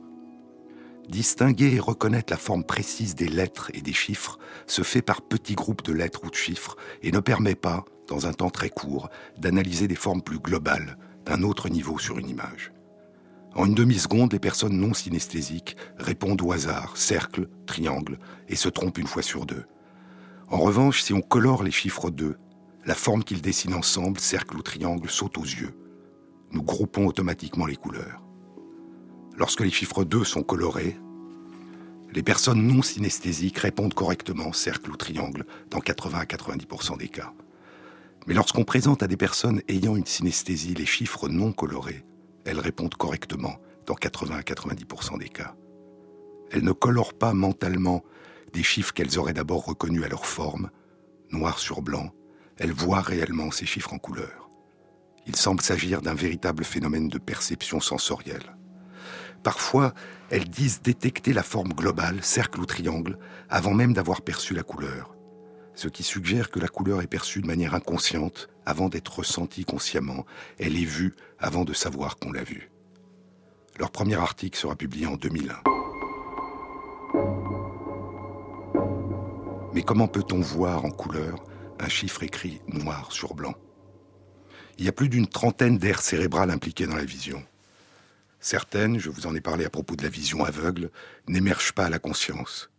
Distinguer 1.09 1.73
et 1.73 1.79
reconnaître 1.79 2.31
la 2.31 2.37
forme 2.37 2.63
précise 2.63 3.15
des 3.15 3.27
lettres 3.27 3.69
et 3.73 3.81
des 3.81 3.93
chiffres 3.93 4.39
se 4.65 4.83
fait 4.83 5.01
par 5.01 5.23
petits 5.23 5.55
groupes 5.55 5.83
de 5.83 5.91
lettres 5.91 6.23
ou 6.23 6.29
de 6.29 6.35
chiffres 6.35 6.77
et 7.01 7.11
ne 7.11 7.19
permet 7.19 7.55
pas, 7.55 7.83
dans 8.09 8.27
un 8.27 8.33
temps 8.33 8.49
très 8.49 8.69
court, 8.69 9.09
d'analyser 9.37 9.87
des 9.87 9.95
formes 9.95 10.21
plus 10.21 10.39
globales, 10.39 10.97
d'un 11.25 11.43
autre 11.43 11.69
niveau 11.69 11.97
sur 11.99 12.17
une 12.17 12.29
image. 12.29 12.73
En 13.55 13.65
une 13.65 13.75
demi-seconde, 13.75 14.33
les 14.33 14.39
personnes 14.39 14.77
non 14.77 14.93
synesthésiques 14.93 15.75
répondent 15.97 16.41
au 16.41 16.51
hasard, 16.51 16.97
cercle, 16.97 17.47
triangle, 17.65 18.19
et 18.47 18.55
se 18.55 18.69
trompent 18.69 18.97
une 18.97 19.07
fois 19.07 19.23
sur 19.23 19.45
deux. 19.45 19.65
En 20.49 20.57
revanche, 20.57 21.03
si 21.03 21.13
on 21.13 21.21
colore 21.21 21.63
les 21.63 21.71
chiffres 21.71 22.09
2, 22.09 22.35
la 22.85 22.95
forme 22.95 23.23
qu'ils 23.23 23.41
dessinent 23.41 23.75
ensemble, 23.75 24.19
cercle 24.19 24.57
ou 24.57 24.61
triangle, 24.61 25.09
saute 25.09 25.37
aux 25.37 25.43
yeux. 25.43 25.75
Nous 26.51 26.63
groupons 26.63 27.05
automatiquement 27.05 27.65
les 27.65 27.75
couleurs. 27.75 28.23
Lorsque 29.37 29.61
les 29.61 29.69
chiffres 29.69 30.03
2 30.03 30.23
sont 30.23 30.43
colorés, 30.43 30.97
les 32.11 32.23
personnes 32.23 32.65
non 32.65 32.81
synesthésiques 32.81 33.59
répondent 33.59 33.93
correctement, 33.93 34.51
cercle 34.51 34.89
ou 34.89 34.95
triangle, 34.95 35.45
dans 35.69 35.79
80 35.79 36.17
à 36.17 36.23
90% 36.23 36.97
des 36.97 37.09
cas. 37.09 37.31
Mais 38.27 38.33
lorsqu'on 38.33 38.63
présente 38.63 39.03
à 39.03 39.07
des 39.07 39.17
personnes 39.17 39.61
ayant 39.67 39.95
une 39.95 40.05
synesthésie 40.05 40.73
les 40.73 40.85
chiffres 40.85 41.29
non 41.29 41.51
colorés, 41.51 42.05
elles 42.45 42.59
répondent 42.59 42.95
correctement 42.95 43.57
dans 43.85 43.95
80 43.95 44.37
à 44.37 44.41
90% 44.41 45.19
des 45.19 45.29
cas. 45.29 45.55
Elles 46.51 46.63
ne 46.63 46.71
colorent 46.71 47.13
pas 47.13 47.33
mentalement 47.33 48.03
des 48.53 48.63
chiffres 48.63 48.93
qu'elles 48.93 49.19
auraient 49.19 49.33
d'abord 49.33 49.65
reconnus 49.65 50.03
à 50.03 50.09
leur 50.09 50.25
forme, 50.25 50.69
noir 51.31 51.59
sur 51.59 51.81
blanc, 51.81 52.11
elles 52.57 52.73
voient 52.73 53.01
réellement 53.01 53.51
ces 53.51 53.65
chiffres 53.65 53.93
en 53.93 53.99
couleur. 53.99 54.49
Il 55.27 55.35
semble 55.35 55.61
s'agir 55.61 56.01
d'un 56.01 56.15
véritable 56.15 56.63
phénomène 56.63 57.07
de 57.07 57.19
perception 57.19 57.79
sensorielle. 57.79 58.55
Parfois, 59.43 59.93
elles 60.29 60.49
disent 60.49 60.81
détecter 60.81 61.33
la 61.33 61.43
forme 61.43 61.73
globale, 61.73 62.23
cercle 62.23 62.59
ou 62.59 62.65
triangle, 62.65 63.17
avant 63.49 63.73
même 63.73 63.93
d'avoir 63.93 64.21
perçu 64.21 64.53
la 64.53 64.63
couleur 64.63 65.15
ce 65.79 65.87
qui 65.87 66.03
suggère 66.03 66.51
que 66.51 66.59
la 66.59 66.67
couleur 66.67 67.01
est 67.01 67.07
perçue 67.07 67.41
de 67.41 67.47
manière 67.47 67.73
inconsciente 67.73 68.49
avant 68.65 68.89
d'être 68.89 69.19
ressentie 69.19 69.63
consciemment. 69.63 70.25
Elle 70.59 70.75
est 70.75 70.83
vue 70.83 71.15
avant 71.39 71.63
de 71.63 71.71
savoir 71.71 72.17
qu'on 72.17 72.33
l'a 72.33 72.43
vue. 72.43 72.69
Leur 73.79 73.89
premier 73.89 74.15
article 74.15 74.59
sera 74.59 74.75
publié 74.75 75.07
en 75.07 75.15
2001. 75.15 75.55
Mais 79.73 79.81
comment 79.83 80.09
peut-on 80.09 80.41
voir 80.41 80.83
en 80.83 80.91
couleur 80.91 81.45
un 81.79 81.87
chiffre 81.87 82.23
écrit 82.23 82.61
noir 82.67 83.13
sur 83.13 83.33
blanc? 83.33 83.55
Il 84.79 84.85
y 84.85 84.89
a 84.89 84.93
plus 84.93 85.07
d'une 85.07 85.27
trentaine 85.27 85.77
d'aires 85.77 86.01
cérébrales 86.01 86.51
impliquées 86.51 86.87
dans 86.87 86.97
la 86.97 87.05
vision. 87.05 87.41
Certaines, 88.41 88.99
je 88.99 89.09
vous 89.09 89.27
en 89.27 89.35
ai 89.35 89.41
parlé 89.41 89.63
à 89.63 89.69
propos 89.69 89.95
de 89.95 90.03
la 90.03 90.09
vision 90.09 90.43
aveugle, 90.43 90.91
n'émergent 91.29 91.71
pas 91.71 91.85
à 91.85 91.89
la 91.89 91.99
conscience. 91.99 92.69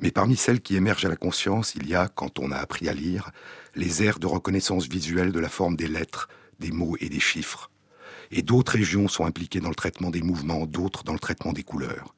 Mais 0.00 0.10
parmi 0.10 0.36
celles 0.36 0.60
qui 0.60 0.76
émergent 0.76 1.04
à 1.04 1.10
la 1.10 1.16
conscience, 1.16 1.74
il 1.74 1.86
y 1.88 1.94
a, 1.94 2.08
quand 2.08 2.38
on 2.38 2.52
a 2.52 2.56
appris 2.56 2.88
à 2.88 2.94
lire, 2.94 3.30
les 3.74 4.02
aires 4.02 4.18
de 4.18 4.26
reconnaissance 4.26 4.88
visuelle 4.88 5.32
de 5.32 5.40
la 5.40 5.48
forme 5.48 5.76
des 5.76 5.88
lettres, 5.88 6.28
des 6.58 6.70
mots 6.70 6.96
et 7.00 7.08
des 7.08 7.20
chiffres. 7.20 7.70
Et 8.30 8.42
d'autres 8.42 8.72
régions 8.72 9.08
sont 9.08 9.26
impliquées 9.26 9.60
dans 9.60 9.68
le 9.68 9.74
traitement 9.74 10.10
des 10.10 10.22
mouvements, 10.22 10.66
d'autres 10.66 11.04
dans 11.04 11.12
le 11.12 11.18
traitement 11.18 11.52
des 11.52 11.64
couleurs. 11.64 12.14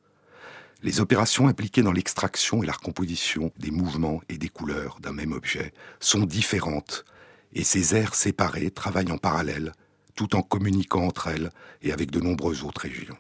Les 0.83 1.01
opérations 1.01 1.49
impliquées 1.49 1.83
dans 1.83 1.93
l'extraction 1.93 2.63
et 2.63 2.67
la 2.67 2.73
recomposition 2.73 3.53
des 3.59 3.71
mouvements 3.71 4.21
et 4.29 4.39
des 4.39 4.49
couleurs 4.49 4.99
d'un 5.01 5.13
même 5.13 5.33
objet 5.33 5.73
sont 6.01 6.25
différentes, 6.25 7.05
et 7.53 7.65
ces 7.65 7.95
aires 7.95 8.15
séparées 8.15 8.71
travaillent 8.71 9.13
en 9.13 9.19
parallèle, 9.19 9.73
tout 10.15 10.35
en 10.35 10.43
communiquant 10.43 11.05
entre 11.05 11.29
elles 11.29 11.51
et 11.83 11.93
avec 11.93 12.11
de 12.11 12.21
nombreuses 12.21 12.65
autres 12.65 12.83
régions. 12.83 13.17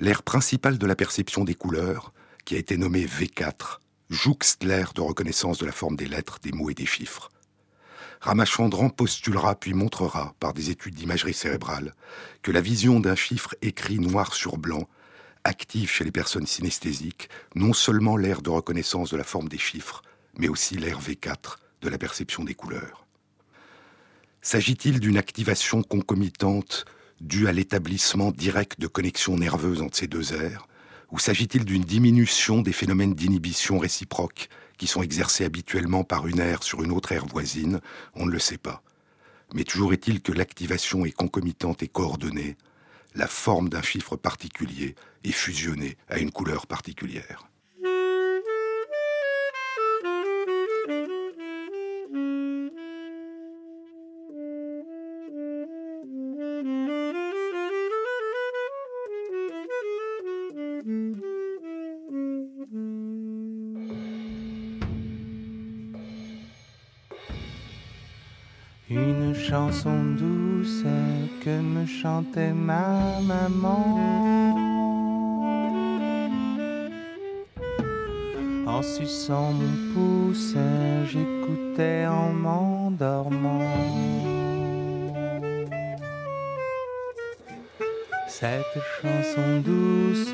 L'aire 0.00 0.22
principale 0.22 0.78
de 0.78 0.86
la 0.86 0.96
perception 0.96 1.44
des 1.44 1.54
couleurs, 1.54 2.12
qui 2.48 2.54
a 2.54 2.58
été 2.58 2.78
nommé 2.78 3.04
V4, 3.04 3.80
jouxte 4.08 4.64
l'air 4.64 4.94
de 4.94 5.02
reconnaissance 5.02 5.58
de 5.58 5.66
la 5.66 5.72
forme 5.72 5.96
des 5.96 6.06
lettres, 6.06 6.38
des 6.42 6.52
mots 6.52 6.70
et 6.70 6.74
des 6.74 6.86
chiffres. 6.86 7.28
Ramachandran 8.22 8.88
postulera 8.88 9.54
puis 9.54 9.74
montrera, 9.74 10.34
par 10.40 10.54
des 10.54 10.70
études 10.70 10.94
d'imagerie 10.94 11.34
cérébrale, 11.34 11.94
que 12.40 12.50
la 12.50 12.62
vision 12.62 13.00
d'un 13.00 13.16
chiffre 13.16 13.54
écrit 13.60 13.98
noir 13.98 14.32
sur 14.32 14.56
blanc 14.56 14.88
active 15.44 15.90
chez 15.90 16.04
les 16.04 16.10
personnes 16.10 16.46
synesthésiques 16.46 17.28
non 17.54 17.74
seulement 17.74 18.16
l'air 18.16 18.40
de 18.40 18.48
reconnaissance 18.48 19.10
de 19.10 19.18
la 19.18 19.24
forme 19.24 19.50
des 19.50 19.58
chiffres, 19.58 20.00
mais 20.38 20.48
aussi 20.48 20.78
l'air 20.78 21.02
V4 21.02 21.58
de 21.82 21.88
la 21.90 21.98
perception 21.98 22.44
des 22.44 22.54
couleurs. 22.54 23.06
S'agit-il 24.40 25.00
d'une 25.00 25.18
activation 25.18 25.82
concomitante 25.82 26.86
due 27.20 27.46
à 27.46 27.52
l'établissement 27.52 28.30
direct 28.30 28.80
de 28.80 28.86
connexions 28.86 29.36
nerveuses 29.36 29.82
entre 29.82 29.98
ces 29.98 30.06
deux 30.06 30.32
airs, 30.32 30.67
ou 31.10 31.18
s'agit-il 31.18 31.64
d'une 31.64 31.84
diminution 31.84 32.60
des 32.60 32.72
phénomènes 32.72 33.14
d'inhibition 33.14 33.78
réciproque 33.78 34.48
qui 34.76 34.86
sont 34.86 35.02
exercés 35.02 35.44
habituellement 35.44 36.04
par 36.04 36.26
une 36.26 36.40
aire 36.40 36.62
sur 36.62 36.82
une 36.82 36.92
autre 36.92 37.12
aire 37.12 37.26
voisine? 37.26 37.80
On 38.14 38.26
ne 38.26 38.30
le 38.30 38.38
sait 38.38 38.58
pas. 38.58 38.82
Mais 39.54 39.64
toujours 39.64 39.92
est-il 39.92 40.20
que 40.20 40.32
l'activation 40.32 41.06
est 41.06 41.12
concomitante 41.12 41.82
et 41.82 41.88
coordonnée, 41.88 42.56
la 43.14 43.26
forme 43.26 43.70
d'un 43.70 43.82
chiffre 43.82 44.16
particulier 44.16 44.94
est 45.24 45.32
fusionnée 45.32 45.96
à 46.08 46.18
une 46.18 46.30
couleur 46.30 46.66
particulière. 46.66 47.47
Chantait 72.08 72.54
ma 72.54 73.20
maman. 73.32 73.84
En 78.66 78.82
suçant 78.82 79.52
mon 79.60 79.74
pouce, 79.92 80.54
j'écoutais 81.10 82.06
en 82.06 82.32
m'endormant. 82.44 83.74
Cette 88.28 88.78
chanson 88.96 89.48
douce, 89.66 90.32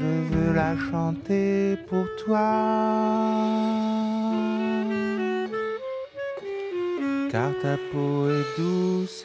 je 0.00 0.12
veux 0.30 0.52
la 0.54 0.74
chanter 0.90 1.76
pour 1.88 2.06
toi. 2.24 3.79
Car 7.30 7.52
ta 7.62 7.76
peau 7.92 8.28
est 8.28 8.60
douce 8.60 9.24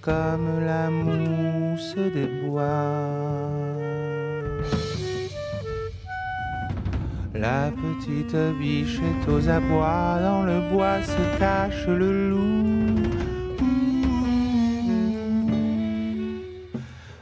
comme 0.00 0.64
la 0.66 0.90
mousse 0.90 1.94
des 1.94 2.26
bois. 2.42 3.44
La 7.34 7.70
petite 7.70 8.36
biche 8.58 8.98
est 8.98 9.30
aux 9.30 9.48
abois, 9.48 10.18
dans 10.20 10.42
le 10.42 10.60
bois 10.70 11.00
se 11.02 11.38
cache 11.38 11.86
le 11.86 12.30
loup. 12.30 13.02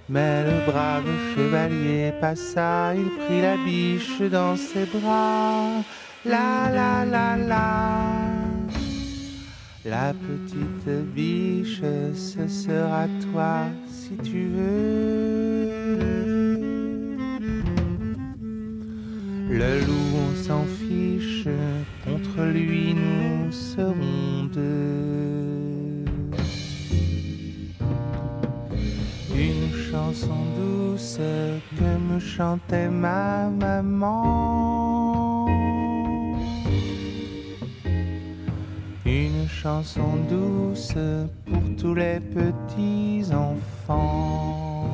Mais 0.08 0.44
le 0.44 0.70
brave 0.70 1.12
chevalier 1.34 2.12
passa, 2.20 2.94
il 2.94 3.08
prit 3.20 3.42
la 3.42 3.56
biche 3.56 4.20
dans 4.30 4.56
ses 4.56 4.86
bras. 4.86 5.82
La 6.24 6.70
la 6.70 7.04
la 7.04 7.36
la. 7.36 8.31
La 9.84 10.14
petite 10.14 10.88
biche, 11.12 11.82
ce 12.14 12.46
sera 12.46 13.08
toi 13.32 13.64
si 13.88 14.16
tu 14.18 14.46
veux. 14.46 15.98
Le 19.50 19.80
loup, 19.80 20.18
on 20.18 20.34
s'en 20.40 20.64
fiche, 20.64 21.48
contre 22.04 22.44
lui 22.44 22.94
nous 22.94 23.50
serons 23.50 24.44
deux. 24.52 26.04
Une 29.34 29.72
chanson 29.90 30.44
douce 30.56 31.18
que 31.76 32.14
me 32.14 32.20
chantait 32.20 32.88
ma 32.88 33.50
maman. 33.50 35.01
Chanson 39.62 40.16
douce 40.28 40.94
pour 41.46 41.62
tous 41.80 41.94
les 41.94 42.18
petits 42.18 43.24
enfants. 43.32 44.88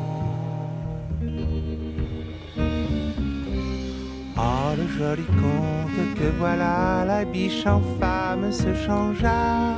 Oh, 4.37 4.71
le 4.77 4.87
joli 4.99 5.25
conte 5.43 6.15
que 6.19 6.29
voilà, 6.39 7.05
la 7.07 7.25
biche 7.25 7.67
en 7.67 7.81
femme 7.99 8.53
se 8.53 8.75
changea. 8.87 9.77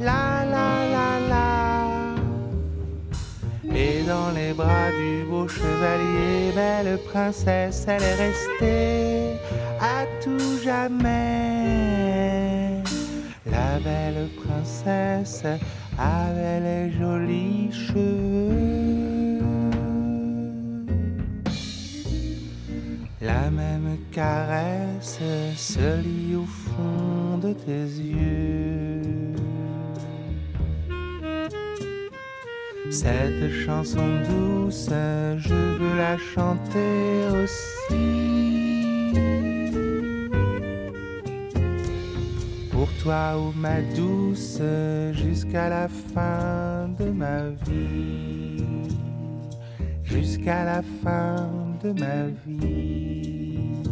La 0.00 0.44
la 0.54 0.70
la 0.94 1.10
la. 1.32 2.14
Et 3.76 4.02
dans 4.04 4.30
les 4.34 4.54
bras 4.54 4.90
du 4.98 5.24
beau 5.28 5.46
chevalier, 5.46 6.52
belle 6.54 6.98
princesse, 7.10 7.84
elle 7.86 8.02
est 8.02 8.14
restée 8.14 9.36
à 9.78 10.06
tout 10.22 10.58
jamais. 10.64 11.61
La 13.52 13.78
belle 13.80 14.28
princesse 14.42 15.44
avait 15.98 16.60
les 16.60 16.90
jolis 16.98 17.70
cheveux. 17.70 19.38
La 23.20 23.50
même 23.50 23.98
caresse 24.10 25.20
se 25.56 26.00
lit 26.00 26.34
au 26.34 26.46
fond 26.46 27.36
de 27.42 27.52
tes 27.52 27.86
yeux. 28.00 29.02
Cette 32.90 33.50
chanson 33.66 34.08
douce, 34.28 34.88
je 35.36 35.54
veux 35.54 35.96
la 35.98 36.16
chanter 36.16 37.26
aussi. 37.42 38.41
Toi, 43.02 43.36
ou 43.36 43.52
ma 43.56 43.80
douce, 43.82 44.60
jusqu'à 45.12 45.68
la 45.68 45.88
fin 45.88 46.88
de 46.98 47.10
ma 47.10 47.48
vie. 47.66 48.64
Jusqu'à 50.04 50.64
la 50.64 50.82
fin 51.02 51.50
de 51.82 51.92
ma 51.92 52.26
vie. 52.46 53.82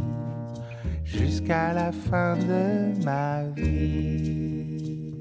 Jusqu'à 1.04 1.72
la 1.72 1.90
fin 1.90 2.36
de 2.36 3.04
ma 3.04 3.42
vie. 3.56 5.12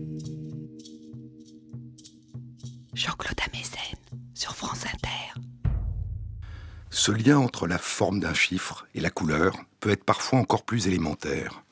Jean-Claude 2.93 3.39
Amezen 3.47 3.97
sur 4.35 4.55
France 4.55 4.85
Inter. 4.85 5.41
Ce 6.91 7.11
lien 7.11 7.39
entre 7.39 7.65
la 7.65 7.79
forme 7.79 8.19
d'un 8.19 8.35
chiffre 8.35 8.87
et 8.93 8.99
la 8.99 9.09
couleur 9.09 9.55
peut 9.79 9.89
être 9.89 10.03
parfois 10.03 10.39
encore 10.39 10.63
plus 10.63 10.87
élémentaire. 10.87 11.63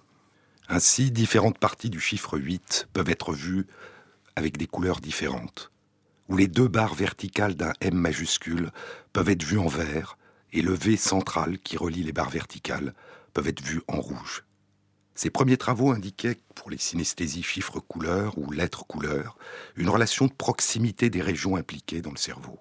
Ainsi, 0.70 1.12
différentes 1.12 1.60
parties 1.60 1.90
du 1.90 2.02
chiffre 2.02 2.38
8 2.38 2.90
peuvent 2.92 3.10
être 3.10 3.34
vues 3.34 3.68
avec 4.36 4.58
des 4.58 4.68
couleurs 4.68 5.00
différentes, 5.00 5.72
où 6.28 6.36
les 6.36 6.50
deux 6.50 6.68
barres 6.68 6.94
verticales 6.94 7.56
d'un 7.56 7.72
M 7.80 7.96
majuscule 7.96 8.72
peuvent 9.14 9.30
être 9.30 9.44
vues 9.44 9.60
en 9.60 9.68
vert 9.68 10.18
et 10.52 10.62
le 10.62 10.74
V 10.74 10.98
central 10.98 11.58
qui 11.60 11.78
relie 11.78 12.04
les 12.04 12.12
barres 12.12 12.30
verticales 12.30 12.94
peuvent 13.34 13.48
être 13.48 13.62
vues 13.62 13.82
en 13.88 14.02
rouge. 14.02 14.44
Ces 15.16 15.30
premiers 15.30 15.58
travaux 15.58 15.92
indiquaient, 15.92 16.38
pour 16.54 16.70
les 16.70 16.78
synesthésies 16.78 17.44
chiffres-couleurs 17.44 18.38
ou 18.38 18.52
lettres-couleurs, 18.52 19.38
une 19.78 19.90
relation 19.90 20.28
de 20.28 20.34
proximité 20.34 21.10
des 21.10 21.22
régions 21.22 21.56
impliquées 21.56 22.02
dans 22.02 22.12
le 22.12 22.18
cerveau. 22.18 22.60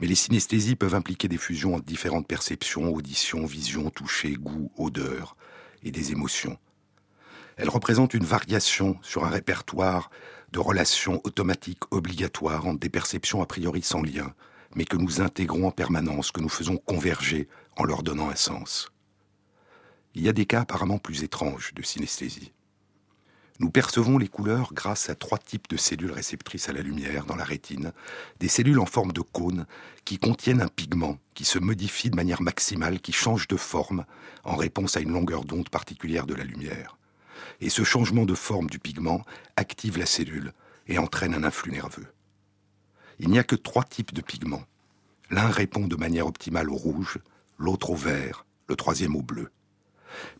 Mais 0.00 0.06
les 0.06 0.14
synesthésies 0.14 0.76
peuvent 0.76 0.94
impliquer 0.94 1.28
des 1.28 1.36
fusions 1.36 1.74
entre 1.74 1.84
différentes 1.84 2.26
perceptions, 2.26 2.92
audition, 2.92 3.44
vision, 3.44 3.90
toucher, 3.90 4.32
goût, 4.32 4.72
odeur 4.76 5.36
et 5.84 5.90
des 5.90 6.10
émotions. 6.10 6.58
Elle 7.56 7.68
représente 7.68 8.14
une 8.14 8.24
variation 8.24 8.98
sur 9.02 9.24
un 9.24 9.28
répertoire 9.28 10.10
de 10.52 10.58
relations 10.58 11.20
automatiques 11.24 11.90
obligatoires 11.90 12.66
entre 12.66 12.80
des 12.80 12.90
perceptions 12.90 13.42
a 13.42 13.46
priori 13.46 13.82
sans 13.82 14.02
lien, 14.02 14.34
mais 14.74 14.84
que 14.84 14.96
nous 14.96 15.20
intégrons 15.20 15.66
en 15.66 15.70
permanence, 15.70 16.30
que 16.30 16.40
nous 16.40 16.48
faisons 16.48 16.76
converger 16.76 17.48
en 17.76 17.84
leur 17.84 18.02
donnant 18.02 18.30
un 18.30 18.36
sens. 18.36 18.90
Il 20.14 20.22
y 20.22 20.28
a 20.28 20.32
des 20.32 20.46
cas 20.46 20.60
apparemment 20.60 20.98
plus 20.98 21.24
étranges 21.24 21.72
de 21.74 21.82
synesthésie. 21.82 22.52
Nous 23.60 23.70
percevons 23.70 24.18
les 24.18 24.28
couleurs 24.28 24.72
grâce 24.74 25.08
à 25.08 25.14
trois 25.14 25.38
types 25.38 25.68
de 25.68 25.76
cellules 25.76 26.10
réceptrices 26.10 26.68
à 26.68 26.72
la 26.72 26.80
lumière 26.80 27.26
dans 27.26 27.36
la 27.36 27.44
rétine, 27.44 27.92
des 28.40 28.48
cellules 28.48 28.80
en 28.80 28.86
forme 28.86 29.12
de 29.12 29.20
cône 29.20 29.66
qui 30.04 30.18
contiennent 30.18 30.62
un 30.62 30.68
pigment 30.68 31.18
qui 31.34 31.44
se 31.44 31.58
modifie 31.58 32.10
de 32.10 32.16
manière 32.16 32.42
maximale, 32.42 33.00
qui 33.00 33.12
change 33.12 33.48
de 33.48 33.56
forme 33.56 34.04
en 34.44 34.56
réponse 34.56 34.96
à 34.96 35.00
une 35.00 35.12
longueur 35.12 35.44
d'onde 35.44 35.68
particulière 35.68 36.26
de 36.26 36.34
la 36.34 36.44
lumière 36.44 36.96
et 37.60 37.70
ce 37.70 37.84
changement 37.84 38.24
de 38.24 38.34
forme 38.34 38.68
du 38.68 38.78
pigment 38.78 39.24
active 39.56 39.98
la 39.98 40.06
cellule 40.06 40.52
et 40.86 40.98
entraîne 40.98 41.34
un 41.34 41.44
influx 41.44 41.72
nerveux. 41.72 42.06
Il 43.18 43.28
n'y 43.28 43.38
a 43.38 43.44
que 43.44 43.56
trois 43.56 43.84
types 43.84 44.14
de 44.14 44.20
pigments. 44.20 44.64
L'un 45.30 45.48
répond 45.48 45.86
de 45.86 45.96
manière 45.96 46.26
optimale 46.26 46.70
au 46.70 46.76
rouge, 46.76 47.18
l'autre 47.58 47.90
au 47.90 47.96
vert, 47.96 48.44
le 48.68 48.76
troisième 48.76 49.16
au 49.16 49.22
bleu. 49.22 49.50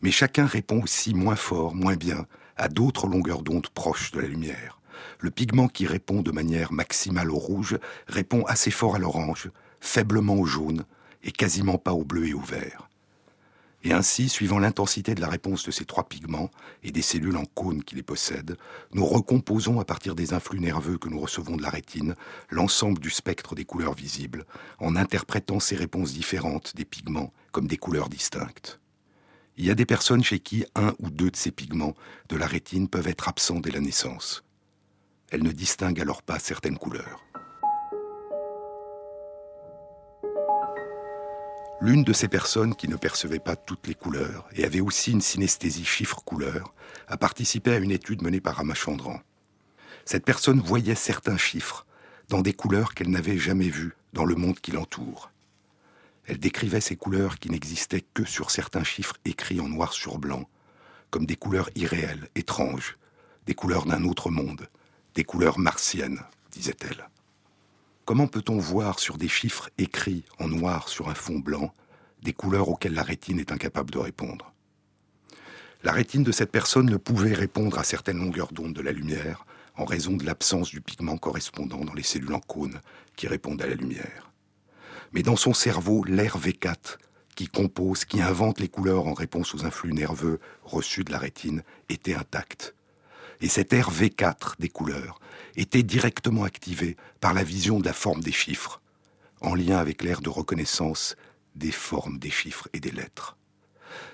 Mais 0.01 0.11
chacun 0.11 0.45
répond 0.45 0.83
aussi 0.83 1.13
moins 1.13 1.35
fort, 1.35 1.75
moins 1.75 1.95
bien, 1.95 2.25
à 2.57 2.67
d'autres 2.67 3.07
longueurs 3.07 3.41
d'onde 3.41 3.69
proches 3.69 4.11
de 4.11 4.19
la 4.19 4.27
lumière. 4.27 4.79
Le 5.19 5.31
pigment 5.31 5.67
qui 5.67 5.87
répond 5.87 6.21
de 6.21 6.31
manière 6.31 6.71
maximale 6.71 7.31
au 7.31 7.37
rouge 7.37 7.77
répond 8.07 8.43
assez 8.45 8.71
fort 8.71 8.95
à 8.95 8.99
l'orange, 8.99 9.49
faiblement 9.79 10.35
au 10.35 10.45
jaune 10.45 10.85
et 11.23 11.31
quasiment 11.31 11.77
pas 11.77 11.93
au 11.93 12.03
bleu 12.03 12.27
et 12.27 12.33
au 12.33 12.41
vert. 12.41 12.89
Et 13.85 13.91
ainsi, 13.91 14.29
suivant 14.29 14.59
l'intensité 14.59 15.13
de 15.13 15.19
la 15.19 15.27
réponse 15.27 15.65
de 15.65 15.71
ces 15.71 15.83
trois 15.83 16.07
pigments 16.07 16.49
et 16.83 16.91
des 16.91 17.01
cellules 17.01 17.35
en 17.35 17.43
cône 17.43 17.83
qui 17.83 17.95
les 17.95 18.03
possèdent, 18.03 18.57
nous 18.93 19.05
recomposons 19.05 19.81
à 19.81 19.85
partir 19.85 20.15
des 20.15 20.33
influx 20.33 20.61
nerveux 20.61 20.97
que 20.97 21.09
nous 21.09 21.19
recevons 21.19 21.57
de 21.57 21.61
la 21.61 21.69
rétine 21.69 22.15
l'ensemble 22.49 22.99
du 22.99 23.09
spectre 23.09 23.55
des 23.55 23.65
couleurs 23.65 23.93
visibles, 23.93 24.45
en 24.79 24.95
interprétant 24.95 25.59
ces 25.59 25.75
réponses 25.75 26.13
différentes 26.13 26.75
des 26.77 26.85
pigments 26.85 27.33
comme 27.51 27.67
des 27.67 27.77
couleurs 27.77 28.07
distinctes. 28.07 28.79
Il 29.57 29.65
y 29.65 29.69
a 29.69 29.75
des 29.75 29.85
personnes 29.85 30.23
chez 30.23 30.39
qui 30.39 30.65
un 30.75 30.93
ou 30.99 31.09
deux 31.09 31.29
de 31.29 31.35
ces 31.35 31.51
pigments 31.51 31.93
de 32.29 32.37
la 32.37 32.47
rétine 32.47 32.87
peuvent 32.87 33.07
être 33.07 33.27
absents 33.27 33.59
dès 33.59 33.71
la 33.71 33.81
naissance. 33.81 34.43
Elles 35.29 35.43
ne 35.43 35.51
distinguent 35.51 36.01
alors 36.01 36.23
pas 36.23 36.39
certaines 36.39 36.77
couleurs. 36.77 37.23
L'une 41.83 42.05
de 42.05 42.13
ces 42.13 42.29
personnes 42.29 42.75
qui 42.75 42.87
ne 42.87 42.95
percevait 42.95 43.39
pas 43.39 43.57
toutes 43.57 43.87
les 43.87 43.93
couleurs 43.93 44.47
et 44.55 44.63
avait 44.63 44.79
aussi 44.79 45.11
une 45.11 45.19
synesthésie 45.19 45.83
chiffre-couleur 45.83 46.73
a 47.09 47.17
participé 47.17 47.73
à 47.73 47.77
une 47.77 47.91
étude 47.91 48.21
menée 48.21 48.39
par 48.39 48.55
Ramachandran. 48.55 49.19
Cette 50.05 50.23
personne 50.23 50.61
voyait 50.61 50.95
certains 50.95 51.35
chiffres 51.35 51.85
dans 52.29 52.39
des 52.39 52.53
couleurs 52.53 52.93
qu'elle 52.93 53.09
n'avait 53.09 53.37
jamais 53.37 53.67
vues 53.67 53.97
dans 54.13 54.23
le 54.23 54.35
monde 54.35 54.61
qui 54.61 54.71
l'entoure. 54.71 55.29
Elle 56.25 56.39
décrivait 56.39 56.79
ces 56.79 56.95
couleurs 56.95 57.37
qui 57.37 57.49
n'existaient 57.49 58.05
que 58.13 58.23
sur 58.23 58.49
certains 58.49 58.85
chiffres 58.85 59.17
écrits 59.25 59.59
en 59.59 59.67
noir 59.67 59.91
sur 59.91 60.19
blanc, 60.19 60.47
comme 61.09 61.25
des 61.25 61.35
couleurs 61.35 61.69
irréelles, 61.75 62.29
étranges, 62.35 62.97
des 63.45 63.55
couleurs 63.55 63.85
d'un 63.85 64.05
autre 64.05 64.29
monde, 64.29 64.69
des 65.15 65.25
couleurs 65.25 65.59
martiennes, 65.59 66.21
disait-elle. 66.49 67.09
Comment 68.05 68.27
peut-on 68.27 68.57
voir 68.57 68.99
sur 68.99 69.17
des 69.17 69.29
chiffres 69.29 69.69
écrits 69.77 70.25
en 70.37 70.49
noir 70.49 70.89
sur 70.89 71.07
un 71.07 71.15
fond 71.15 71.39
blanc 71.39 71.73
des 72.21 72.33
couleurs 72.33 72.67
auxquelles 72.67 72.93
la 72.93 73.01
rétine 73.01 73.39
est 73.39 73.53
incapable 73.53 73.91
de 73.91 73.97
répondre? 73.97 74.53
La 75.83 75.93
rétine 75.93 76.23
de 76.23 76.33
cette 76.33 76.51
personne 76.51 76.89
ne 76.89 76.97
pouvait 76.97 77.33
répondre 77.33 77.79
à 77.79 77.85
certaines 77.85 78.17
longueurs 78.17 78.51
d'onde 78.51 78.73
de 78.73 78.81
la 78.81 78.91
lumière 78.91 79.45
en 79.77 79.85
raison 79.85 80.17
de 80.17 80.25
l'absence 80.25 80.69
du 80.69 80.81
pigment 80.81 81.17
correspondant 81.17 81.85
dans 81.85 81.93
les 81.93 82.03
cellules 82.03 82.33
en 82.33 82.41
cône 82.41 82.81
qui 83.15 83.27
répondent 83.27 83.61
à 83.61 83.67
la 83.67 83.75
lumière. 83.75 84.31
Mais 85.13 85.23
dans 85.23 85.37
son 85.37 85.53
cerveau, 85.53 86.03
l'air 86.03 86.37
V4, 86.37 86.97
qui 87.35 87.47
compose, 87.47 88.03
qui 88.03 88.21
invente 88.21 88.59
les 88.59 88.67
couleurs 88.67 89.07
en 89.07 89.13
réponse 89.13 89.55
aux 89.55 89.65
influx 89.65 89.93
nerveux 89.93 90.41
reçus 90.63 91.05
de 91.05 91.11
la 91.11 91.19
rétine, 91.19 91.63
était 91.87 92.15
intact. 92.15 92.75
Et 93.43 93.49
cet 93.49 93.73
air 93.73 93.91
V4 93.91 94.53
des 94.59 94.69
couleurs 94.69 95.19
était 95.57 95.83
directement 95.83 96.45
activé 96.45 96.95
par 97.19 97.33
la 97.33 97.43
vision 97.43 97.77
de 97.77 97.85
la 97.85 97.91
forme 97.91 98.21
des 98.21 98.31
chiffres, 98.31 98.81
en 99.41 99.53
lien 99.53 99.77
avec 99.77 100.01
l'air 100.01 100.21
de 100.21 100.29
reconnaissance 100.29 101.17
des 101.53 101.73
formes 101.73 102.19
des 102.19 102.29
chiffres 102.29 102.69
et 102.71 102.79
des 102.79 102.89
lettres. 102.89 103.35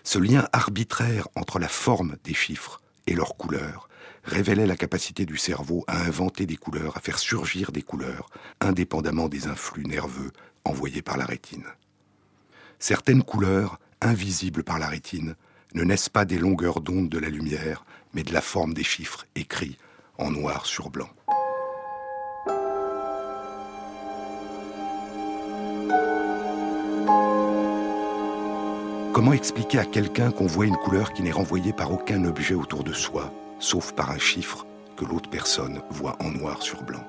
Ce 0.04 0.18
lien 0.18 0.50
arbitraire 0.52 1.28
entre 1.36 1.60
la 1.60 1.68
forme 1.68 2.18
des 2.24 2.34
chiffres 2.34 2.82
et 3.06 3.13
leurs 3.13 3.38
couleurs 3.38 3.88
révélait 4.24 4.65
la 4.65 4.76
capacité 4.76 5.28
du 5.28 5.38
cerveau 5.38 5.84
à 5.86 6.02
inventer 6.02 6.48
des 6.48 6.58
couleurs, 6.58 6.98
à 6.98 7.00
faire 7.00 7.20
surgir 7.20 7.72
des 7.72 7.84
couleurs, 7.84 8.32
indépendamment 8.62 9.30
des 9.30 9.46
influx 9.46 9.86
nerveux 9.86 10.32
envoyés 10.65 11.04
par 11.04 11.18
la 11.18 11.26
rétine. 11.26 11.65
Certaines 12.80 13.24
couleurs, 13.24 13.80
invisibles 14.02 14.63
par 14.63 14.80
la 14.80 14.88
rétine, 14.88 15.36
ne 15.76 15.84
naissent 15.84 16.10
pas 16.10 16.26
des 16.26 16.39
longueurs 16.39 16.82
d'onde 16.82 17.10
de 17.10 17.20
la 17.20 17.30
lumière, 17.30 17.86
mais 18.13 18.24
de 18.24 18.34
la 18.34 18.41
forme 18.41 18.74
des 18.74 18.84
chiffres 18.84 19.26
écrits 19.36 19.78
en 20.17 20.32
noir 20.32 20.65
sur 20.65 20.89
blanc. 20.89 21.10
Comment 29.13 29.34
expliquer 29.34 29.80
à 29.80 29.86
quelqu'un 29.86 30.32
qu'on 30.32 30.45
voit 30.45 30.65
une 30.65 30.78
couleur 30.78 31.12
qui 31.12 31.24
n'est 31.24 31.32
renvoyée 31.32 31.74
par 31.74 31.91
aucun 31.91 32.24
objet 32.24 32.54
autour 32.54 32.84
de 32.84 32.93
soi, 32.93 33.34
sauf 33.60 33.91
par 33.91 34.12
un 34.12 34.17
chiffre 34.17 34.65
que 34.95 35.04
l'autre 35.04 35.30
personne 35.30 35.82
voit 35.89 36.15
en 36.22 36.32
noir 36.32 36.62
sur 36.62 36.84
blanc? 36.84 37.04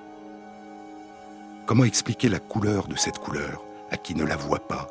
Comment 1.66 1.84
expliquer 1.84 2.28
la 2.28 2.40
couleur 2.40 2.88
de 2.88 2.96
cette 2.96 3.18
couleur 3.18 3.62
à 3.92 3.96
qui 3.96 4.16
ne 4.16 4.24
la 4.24 4.36
voit 4.36 4.66
pas, 4.66 4.88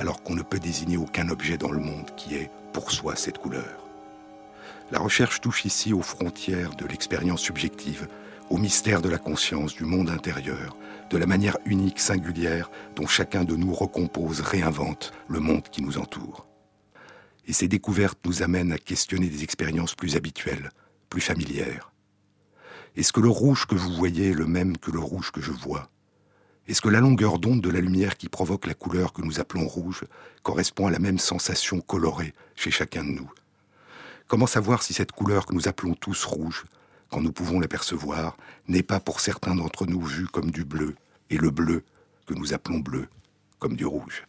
alors 0.00 0.22
qu'on 0.22 0.34
ne 0.34 0.42
peut 0.42 0.58
désigner 0.58 0.96
aucun 0.96 1.28
objet 1.28 1.56
dans 1.56 1.70
le 1.70 1.78
monde 1.78 2.10
qui 2.16 2.34
est 2.34 2.50
pour 2.72 2.90
soi 2.90 3.14
cette 3.14 3.38
couleur? 3.38 3.87
La 4.90 4.98
recherche 4.98 5.42
touche 5.42 5.66
ici 5.66 5.92
aux 5.92 6.00
frontières 6.00 6.74
de 6.74 6.86
l'expérience 6.86 7.42
subjective, 7.42 8.08
au 8.48 8.56
mystère 8.56 9.02
de 9.02 9.10
la 9.10 9.18
conscience, 9.18 9.74
du 9.74 9.84
monde 9.84 10.08
intérieur, 10.08 10.78
de 11.10 11.18
la 11.18 11.26
manière 11.26 11.58
unique, 11.66 12.00
singulière 12.00 12.70
dont 12.96 13.06
chacun 13.06 13.44
de 13.44 13.54
nous 13.54 13.74
recompose, 13.74 14.40
réinvente 14.40 15.12
le 15.28 15.40
monde 15.40 15.68
qui 15.70 15.82
nous 15.82 15.98
entoure. 15.98 16.46
Et 17.46 17.52
ces 17.52 17.68
découvertes 17.68 18.18
nous 18.24 18.42
amènent 18.42 18.72
à 18.72 18.78
questionner 18.78 19.28
des 19.28 19.42
expériences 19.42 19.94
plus 19.94 20.16
habituelles, 20.16 20.70
plus 21.10 21.20
familières. 21.20 21.92
Est-ce 22.96 23.12
que 23.12 23.20
le 23.20 23.28
rouge 23.28 23.66
que 23.66 23.74
vous 23.74 23.92
voyez 23.92 24.30
est 24.30 24.34
le 24.34 24.46
même 24.46 24.78
que 24.78 24.90
le 24.90 25.00
rouge 25.00 25.32
que 25.32 25.42
je 25.42 25.52
vois? 25.52 25.90
Est-ce 26.66 26.80
que 26.80 26.88
la 26.88 27.00
longueur 27.00 27.38
d'onde 27.38 27.60
de 27.60 27.70
la 27.70 27.80
lumière 27.80 28.16
qui 28.16 28.30
provoque 28.30 28.66
la 28.66 28.74
couleur 28.74 29.12
que 29.12 29.22
nous 29.22 29.38
appelons 29.38 29.68
rouge 29.68 30.04
correspond 30.42 30.86
à 30.86 30.90
la 30.90 30.98
même 30.98 31.18
sensation 31.18 31.80
colorée 31.80 32.32
chez 32.56 32.70
chacun 32.70 33.04
de 33.04 33.10
nous? 33.10 33.30
Comment 34.28 34.46
savoir 34.46 34.82
si 34.82 34.92
cette 34.92 35.12
couleur 35.12 35.46
que 35.46 35.54
nous 35.54 35.68
appelons 35.68 35.94
tous 35.94 36.26
rouge 36.26 36.66
quand 37.08 37.22
nous 37.22 37.32
pouvons 37.32 37.60
l'apercevoir, 37.60 38.36
n'est 38.68 38.82
pas 38.82 39.00
pour 39.00 39.20
certains 39.20 39.54
d'entre 39.54 39.86
nous 39.86 40.02
vu 40.02 40.26
comme 40.26 40.50
du 40.50 40.66
bleu, 40.66 40.94
et 41.30 41.38
le 41.38 41.50
bleu, 41.50 41.82
que 42.26 42.34
nous 42.34 42.52
appelons 42.52 42.80
bleu, 42.80 43.08
comme 43.58 43.74
du 43.74 43.86
rouge? 43.86 44.26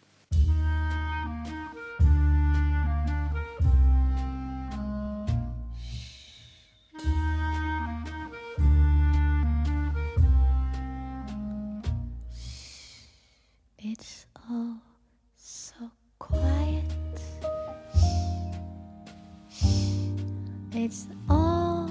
It's 20.82 21.08
all 21.30 21.90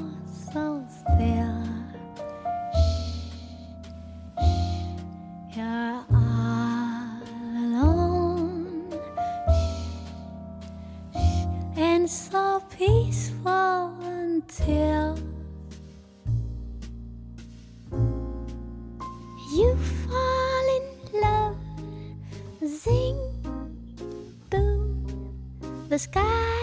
so 0.50 0.82
still. 0.88 1.62
You're 5.54 6.04
all 6.10 7.20
alone 7.66 8.90
and 11.76 12.08
so 12.08 12.62
peaceful 12.78 13.92
until 14.00 15.18
you 19.52 19.76
fall 20.06 20.64
in 20.78 21.20
love. 21.20 21.56
Zing, 22.64 23.20
boom, 24.48 25.36
the 25.90 25.98
sky 25.98 26.57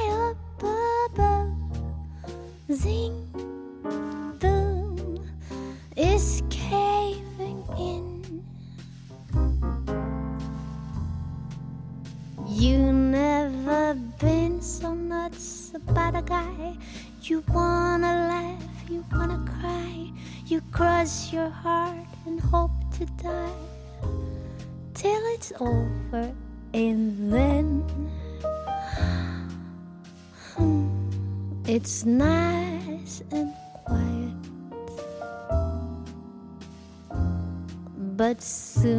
over 25.62 26.34
and 26.74 27.34
then. 27.34 27.84
It's 31.68 32.06
nice 32.06 33.24
and 33.32 33.52
quiet 33.86 34.36
but 38.16 38.42
soon 38.42 38.95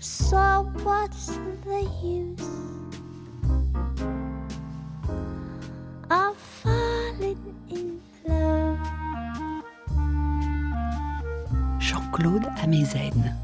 so 0.00 0.66
what's 0.84 1.26
the 1.64 1.82
use? 2.02 2.42
Of 6.10 6.36
falling 6.62 7.38
in 7.70 8.00
love? 8.26 8.78
Jean-Claude 11.78 12.46
Amezen. 12.62 13.34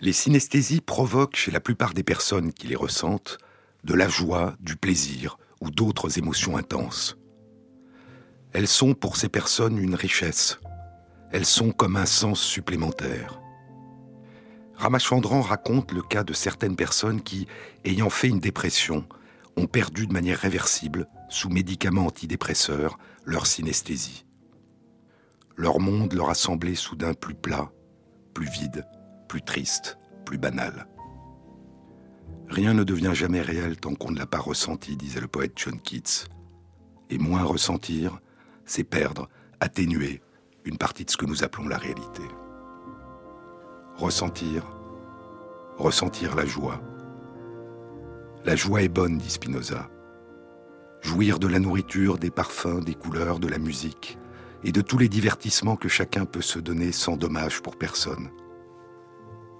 Les 0.00 0.12
synesthésies 0.12 0.80
provoquent 0.80 1.36
chez 1.36 1.52
la 1.52 1.60
plupart 1.60 1.94
des 1.94 2.02
personnes 2.02 2.52
qui 2.52 2.66
les 2.66 2.76
ressentent 2.76 3.38
de 3.84 3.94
la 3.94 4.08
joie, 4.08 4.54
du 4.60 4.76
plaisir 4.76 5.38
ou 5.60 5.70
d'autres 5.70 6.18
émotions 6.18 6.56
intenses. 6.56 7.16
Elles 8.52 8.68
sont 8.68 8.94
pour 8.94 9.16
ces 9.16 9.28
personnes 9.28 9.78
une 9.78 9.94
richesse. 9.94 10.58
Elles 11.30 11.46
sont 11.46 11.70
comme 11.70 11.96
un 11.96 12.06
sens 12.06 12.40
supplémentaire. 12.40 13.41
Ramachandran 14.82 15.42
raconte 15.42 15.92
le 15.92 16.02
cas 16.02 16.24
de 16.24 16.32
certaines 16.32 16.74
personnes 16.74 17.22
qui, 17.22 17.46
ayant 17.84 18.10
fait 18.10 18.26
une 18.26 18.40
dépression, 18.40 19.06
ont 19.56 19.68
perdu 19.68 20.08
de 20.08 20.12
manière 20.12 20.40
réversible, 20.40 21.06
sous 21.28 21.50
médicaments 21.50 22.06
antidépresseurs, 22.06 22.98
leur 23.24 23.46
synesthésie. 23.46 24.26
Leur 25.54 25.78
monde 25.78 26.14
leur 26.14 26.30
a 26.30 26.34
semblé 26.34 26.74
soudain 26.74 27.14
plus 27.14 27.36
plat, 27.36 27.70
plus 28.34 28.50
vide, 28.50 28.84
plus 29.28 29.42
triste, 29.42 29.98
plus 30.24 30.36
banal. 30.36 30.88
Rien 32.48 32.74
ne 32.74 32.82
devient 32.82 33.12
jamais 33.14 33.40
réel 33.40 33.76
tant 33.76 33.94
qu'on 33.94 34.10
ne 34.10 34.18
l'a 34.18 34.26
pas 34.26 34.40
ressenti, 34.40 34.96
disait 34.96 35.20
le 35.20 35.28
poète 35.28 35.52
John 35.54 35.80
Keats. 35.80 36.26
Et 37.08 37.18
moins 37.18 37.44
ressentir, 37.44 38.18
c'est 38.64 38.82
perdre, 38.82 39.28
atténuer 39.60 40.22
une 40.64 40.76
partie 40.76 41.04
de 41.04 41.10
ce 41.12 41.16
que 41.16 41.26
nous 41.26 41.44
appelons 41.44 41.68
la 41.68 41.78
réalité. 41.78 42.22
Ressentir, 43.96 44.64
ressentir 45.76 46.34
la 46.34 46.46
joie. 46.46 46.80
La 48.44 48.56
joie 48.56 48.82
est 48.82 48.88
bonne, 48.88 49.18
dit 49.18 49.30
Spinoza. 49.30 49.88
Jouir 51.02 51.38
de 51.38 51.46
la 51.46 51.58
nourriture, 51.58 52.18
des 52.18 52.30
parfums, 52.30 52.80
des 52.84 52.94
couleurs, 52.94 53.38
de 53.38 53.48
la 53.48 53.58
musique, 53.58 54.18
et 54.64 54.72
de 54.72 54.80
tous 54.80 54.98
les 54.98 55.08
divertissements 55.08 55.76
que 55.76 55.88
chacun 55.88 56.24
peut 56.24 56.40
se 56.42 56.58
donner 56.58 56.90
sans 56.90 57.16
dommage 57.16 57.60
pour 57.60 57.76
personne. 57.76 58.30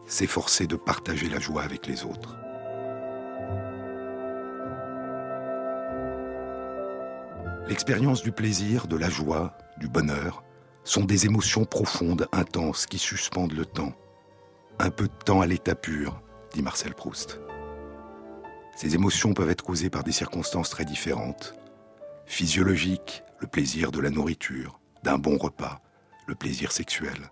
S'efforcer 0.07 0.66
de 0.66 0.77
partager 0.77 1.29
la 1.29 1.38
joie 1.38 1.62
avec 1.62 1.87
les 1.87 2.05
autres. 2.05 2.37
L'expérience 7.68 8.23
du 8.23 8.33
plaisir, 8.33 8.87
de 8.87 8.97
la 8.97 9.09
joie, 9.09 9.57
du 9.79 9.88
bonheur, 9.88 10.42
sont 10.85 11.05
des 11.05 11.27
émotions 11.27 11.64
profondes, 11.64 12.27
intenses, 12.33 12.87
qui 12.87 12.99
suspendent 12.99 13.53
le 13.53 13.66
temps. 13.66 13.92
Un 14.79 14.91
peu 14.91 15.05
de 15.05 15.25
temps 15.25 15.41
à 15.41 15.47
l'état 15.47 15.75
pur, 15.75 16.21
dit 16.53 16.63
Marcel 16.63 16.95
Proust. 16.95 17.41
Ces 18.77 18.95
émotions 18.95 19.35
peuvent 19.35 19.51
être 19.51 19.65
causées 19.65 19.91
par 19.91 20.03
des 20.03 20.13
circonstances 20.13 20.71
très 20.71 20.85
différentes. 20.85 21.55
Physiologiques, 22.27 23.23
le 23.39 23.47
plaisir 23.47 23.93
de 23.93 24.01
la 24.01 24.11
nourriture, 24.11 24.81
d'un 25.03 25.19
bon 25.19 25.37
repas, 25.37 25.81
le 26.27 26.35
plaisir 26.35 26.73
sexuel. 26.73 27.31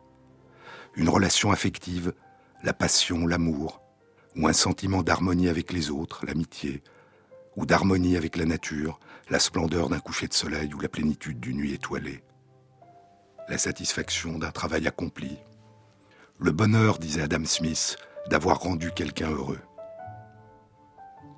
Une 0.94 1.08
relation 1.08 1.50
affective, 1.50 2.12
la 2.62 2.72
passion, 2.72 3.26
l'amour, 3.26 3.80
ou 4.36 4.46
un 4.46 4.52
sentiment 4.52 5.02
d'harmonie 5.02 5.48
avec 5.48 5.72
les 5.72 5.90
autres, 5.90 6.26
l'amitié, 6.26 6.82
ou 7.56 7.66
d'harmonie 7.66 8.16
avec 8.16 8.36
la 8.36 8.44
nature, 8.44 9.00
la 9.28 9.38
splendeur 9.38 9.88
d'un 9.88 10.00
coucher 10.00 10.28
de 10.28 10.34
soleil 10.34 10.72
ou 10.74 10.80
la 10.80 10.88
plénitude 10.88 11.40
d'une 11.40 11.56
nuit 11.56 11.74
étoilée. 11.74 12.22
La 13.48 13.58
satisfaction 13.58 14.38
d'un 14.38 14.52
travail 14.52 14.86
accompli. 14.86 15.38
Le 16.42 16.52
bonheur, 16.52 16.98
disait 16.98 17.20
Adam 17.20 17.44
Smith, 17.44 17.98
d'avoir 18.30 18.60
rendu 18.60 18.92
quelqu'un 18.92 19.28
heureux. 19.28 19.60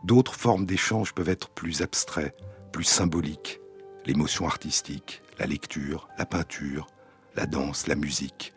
D'autres 0.05 0.37
formes 0.37 0.65
d'échange 0.65 1.13
peuvent 1.13 1.29
être 1.29 1.51
plus 1.51 1.83
abstraits, 1.83 2.37
plus 2.71 2.85
symboliques, 2.85 3.61
l'émotion 4.07 4.47
artistique, 4.47 5.23
la 5.41 5.47
lecture, 5.47 6.09
la 6.19 6.25
peinture, 6.25 6.87
la 7.35 7.47
danse, 7.47 7.89
la 7.89 7.97
musique, 7.97 8.55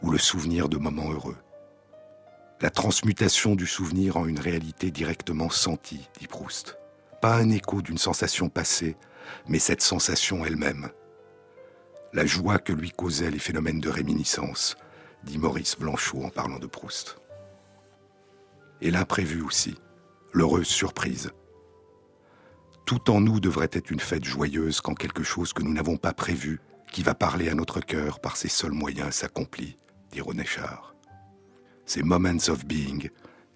ou 0.00 0.10
le 0.10 0.16
souvenir 0.16 0.70
de 0.70 0.78
moments 0.78 1.12
heureux. 1.12 1.36
La 2.62 2.70
transmutation 2.70 3.54
du 3.54 3.66
souvenir 3.66 4.16
en 4.16 4.26
une 4.26 4.40
réalité 4.40 4.90
directement 4.90 5.50
sentie, 5.50 6.08
dit 6.18 6.28
Proust. 6.28 6.78
Pas 7.20 7.36
un 7.36 7.50
écho 7.50 7.82
d'une 7.82 7.98
sensation 7.98 8.48
passée, 8.48 8.96
mais 9.48 9.58
cette 9.58 9.82
sensation 9.82 10.46
elle-même. 10.46 10.88
La 12.14 12.24
joie 12.24 12.58
que 12.58 12.72
lui 12.72 12.90
causaient 12.90 13.30
les 13.30 13.38
phénomènes 13.38 13.80
de 13.80 13.90
réminiscence, 13.90 14.76
dit 15.24 15.38
Maurice 15.38 15.76
Blanchot 15.78 16.24
en 16.24 16.30
parlant 16.30 16.58
de 16.58 16.66
Proust. 16.66 17.18
Et 18.80 18.90
l'imprévu 18.90 19.42
aussi, 19.42 19.76
l'heureuse 20.32 20.66
surprise, 20.66 21.30
tout 22.84 23.10
en 23.10 23.20
nous 23.20 23.40
devrait 23.40 23.70
être 23.72 23.90
une 23.90 24.00
fête 24.00 24.24
joyeuse 24.24 24.80
quand 24.80 24.94
quelque 24.94 25.22
chose 25.22 25.52
que 25.52 25.62
nous 25.62 25.72
n'avons 25.72 25.96
pas 25.96 26.12
prévu, 26.12 26.60
qui 26.90 27.02
va 27.02 27.14
parler 27.14 27.48
à 27.48 27.54
notre 27.54 27.80
cœur 27.80 28.20
par 28.20 28.36
ses 28.36 28.48
seuls 28.48 28.72
moyens, 28.72 29.14
s'accomplit, 29.14 29.78
dit 30.10 30.20
René 30.20 30.44
Char. 30.44 30.94
Ces 31.86 32.02
moments 32.02 32.48
of 32.48 32.64
being, 32.66 33.08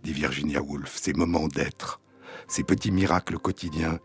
dit 0.03 0.13
Virginia 0.13 0.63
Woolf, 0.63 0.97
ces 0.97 1.13
moments 1.13 1.49
d'être, 1.49 2.01
ces 2.49 2.65
petits 2.65 2.91
miracles 2.91 3.39
quotidiens, 3.39 3.99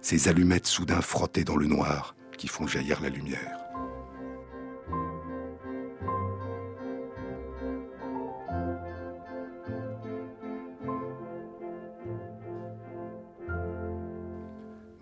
ces 0.00 0.28
allumettes 0.28 0.66
soudain 0.66 1.00
frottées 1.00 1.44
dans 1.44 1.56
le 1.56 1.66
noir 1.66 2.14
qui 2.36 2.48
font 2.48 2.66
jaillir 2.66 3.00
la 3.00 3.08
lumière. 3.08 3.65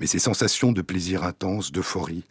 Mais 0.04 0.08
ces 0.08 0.18
sensations 0.18 0.70
de 0.70 0.82
plaisir 0.82 1.24
intense, 1.24 1.72
d'euphorie, 1.72 2.24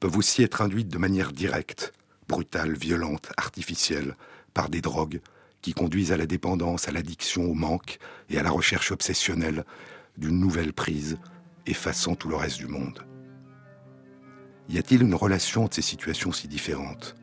peuvent 0.00 0.16
aussi 0.16 0.42
être 0.42 0.60
induites 0.60 0.88
de 0.88 0.98
manière 0.98 1.30
directe, 1.30 1.92
brutale, 2.28 2.76
violente, 2.76 3.30
artificielle, 3.36 4.16
par 4.54 4.68
des 4.68 4.80
drogues 4.80 5.20
qui 5.60 5.72
conduisent 5.72 6.10
à 6.10 6.16
la 6.16 6.26
dépendance, 6.26 6.88
à 6.88 6.90
l'addiction, 6.90 7.44
au 7.44 7.54
manque 7.54 8.00
et 8.28 8.38
à 8.38 8.42
la 8.42 8.50
recherche 8.50 8.90
obsessionnelle 8.90 9.64
d'une 10.18 10.40
nouvelle 10.40 10.72
prise, 10.72 11.16
effaçant 11.64 12.16
tout 12.16 12.28
le 12.28 12.34
reste 12.34 12.58
du 12.58 12.66
monde. 12.66 13.06
Y 14.68 14.78
a-t-il 14.78 15.02
une 15.02 15.14
relation 15.14 15.62
entre 15.62 15.76
ces 15.76 15.82
situations 15.82 16.32
si 16.32 16.48
différentes? 16.48 17.14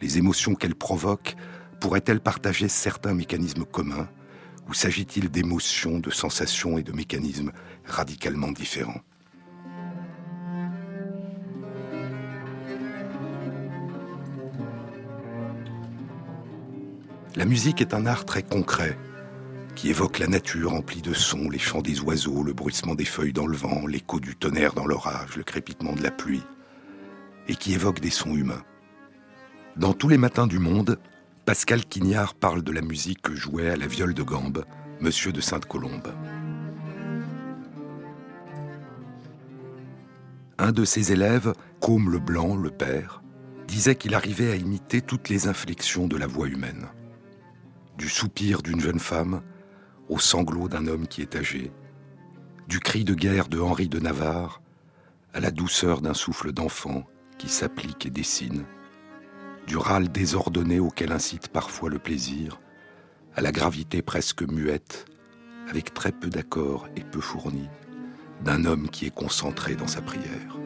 Les 0.00 0.16
émotions 0.16 0.54
qu'elles 0.54 0.76
provoquent 0.76 1.34
pourraient-elles 1.80 2.20
partager 2.20 2.68
certains 2.68 3.14
mécanismes 3.14 3.64
communs? 3.64 4.08
Ou 4.68 4.74
s'agit-il 4.74 5.28
d'émotions, 5.28 5.98
de 5.98 6.10
sensations 6.10 6.78
et 6.78 6.84
de 6.84 6.92
mécanismes 6.92 7.50
radicalement 7.84 8.52
différents? 8.52 9.00
La 17.40 17.46
musique 17.46 17.80
est 17.80 17.94
un 17.94 18.04
art 18.04 18.26
très 18.26 18.42
concret, 18.42 18.98
qui 19.74 19.88
évoque 19.88 20.18
la 20.18 20.26
nature 20.26 20.74
emplie 20.74 21.00
de 21.00 21.14
sons, 21.14 21.48
les 21.48 21.58
chants 21.58 21.80
des 21.80 21.98
oiseaux, 22.00 22.42
le 22.42 22.52
bruissement 22.52 22.94
des 22.94 23.06
feuilles 23.06 23.32
dans 23.32 23.46
le 23.46 23.56
vent, 23.56 23.86
l'écho 23.86 24.20
du 24.20 24.36
tonnerre 24.36 24.74
dans 24.74 24.84
l'orage, 24.84 25.38
le 25.38 25.42
crépitement 25.42 25.94
de 25.94 26.02
la 26.02 26.10
pluie, 26.10 26.42
et 27.48 27.54
qui 27.54 27.72
évoque 27.72 28.00
des 28.00 28.10
sons 28.10 28.36
humains. 28.36 28.62
Dans 29.78 29.94
tous 29.94 30.10
les 30.10 30.18
matins 30.18 30.46
du 30.46 30.58
monde, 30.58 30.98
Pascal 31.46 31.86
Quignard 31.86 32.34
parle 32.34 32.60
de 32.60 32.72
la 32.72 32.82
musique 32.82 33.22
que 33.22 33.34
jouait 33.34 33.70
à 33.70 33.76
la 33.76 33.86
viole 33.86 34.12
de 34.12 34.22
gambe 34.22 34.66
Monsieur 35.00 35.32
de 35.32 35.40
Sainte-Colombe. 35.40 36.12
Un 40.58 40.72
de 40.72 40.84
ses 40.84 41.10
élèves, 41.10 41.54
Côme 41.80 42.12
Leblanc, 42.12 42.54
le 42.54 42.70
père, 42.70 43.22
disait 43.66 43.96
qu'il 43.96 44.14
arrivait 44.14 44.52
à 44.52 44.56
imiter 44.56 45.00
toutes 45.00 45.30
les 45.30 45.48
inflexions 45.48 46.06
de 46.06 46.18
la 46.18 46.26
voix 46.26 46.46
humaine 46.46 46.90
du 48.00 48.08
soupir 48.08 48.62
d'une 48.62 48.80
jeune 48.80 48.98
femme 48.98 49.42
au 50.08 50.18
sanglot 50.18 50.68
d'un 50.68 50.86
homme 50.86 51.06
qui 51.06 51.20
est 51.20 51.36
âgé, 51.36 51.70
du 52.66 52.80
cri 52.80 53.04
de 53.04 53.12
guerre 53.12 53.46
de 53.46 53.60
Henri 53.60 53.90
de 53.90 54.00
Navarre 54.00 54.62
à 55.34 55.40
la 55.40 55.50
douceur 55.50 56.00
d'un 56.00 56.14
souffle 56.14 56.50
d'enfant 56.50 57.04
qui 57.36 57.50
s'applique 57.50 58.06
et 58.06 58.10
dessine, 58.10 58.64
du 59.66 59.76
râle 59.76 60.08
désordonné 60.08 60.80
auquel 60.80 61.12
incite 61.12 61.48
parfois 61.48 61.90
le 61.90 61.98
plaisir, 61.98 62.58
à 63.36 63.42
la 63.42 63.52
gravité 63.52 64.00
presque 64.00 64.42
muette, 64.42 65.04
avec 65.68 65.92
très 65.92 66.10
peu 66.10 66.30
d'accords 66.30 66.88
et 66.96 67.04
peu 67.04 67.20
fournis, 67.20 67.68
d'un 68.42 68.64
homme 68.64 68.88
qui 68.88 69.04
est 69.04 69.14
concentré 69.14 69.74
dans 69.74 69.86
sa 69.86 70.00
prière. 70.00 70.56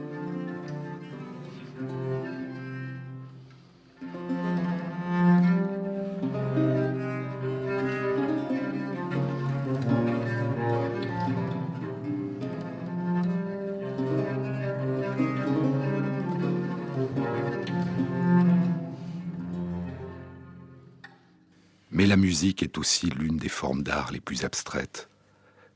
Aussi 22.79 23.11
l'une 23.11 23.37
des 23.37 23.49
formes 23.49 23.83
d'art 23.83 24.13
les 24.13 24.21
plus 24.21 24.45
abstraites. 24.45 25.09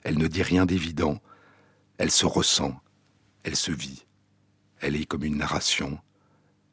Elle 0.03 0.19
ne 0.19 0.27
dit 0.27 0.43
rien 0.43 0.67
d'évident, 0.67 1.21
elle 1.99 2.11
se 2.11 2.27
ressent, 2.27 2.81
elle 3.43 3.57
se 3.57 3.73
vit. 3.73 4.07
Elle 4.81 4.97
est 4.97 5.07
comme 5.07 5.25
une 5.25 5.39
narration, 5.39 5.99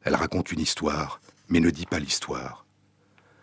elle 0.02 0.14
raconte 0.14 0.52
une 0.52 0.60
histoire, 0.60 1.20
mais 1.48 1.60
ne 1.60 1.70
dit 1.70 1.86
pas 1.86 1.98
l'histoire. 1.98 2.66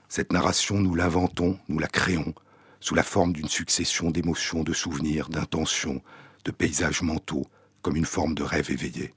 Cette 0.07 0.31
narration, 0.31 0.79
nous 0.79 0.95
l'inventons, 0.95 1.59
nous 1.67 1.79
la 1.79 1.87
créons, 1.87 2.33
sous 2.79 2.95
la 2.95 3.03
forme 3.03 3.33
d'une 3.33 3.49
succession 3.49 4.11
d'émotions, 4.11 4.63
de 4.63 4.73
souvenirs, 4.73 5.29
d'intentions, 5.29 6.01
de 6.45 6.51
paysages 6.51 7.01
mentaux, 7.01 7.45
comme 7.81 7.95
une 7.95 8.05
forme 8.05 8.35
de 8.35 8.43
rêve 8.43 8.71
éveillé. 8.71 9.13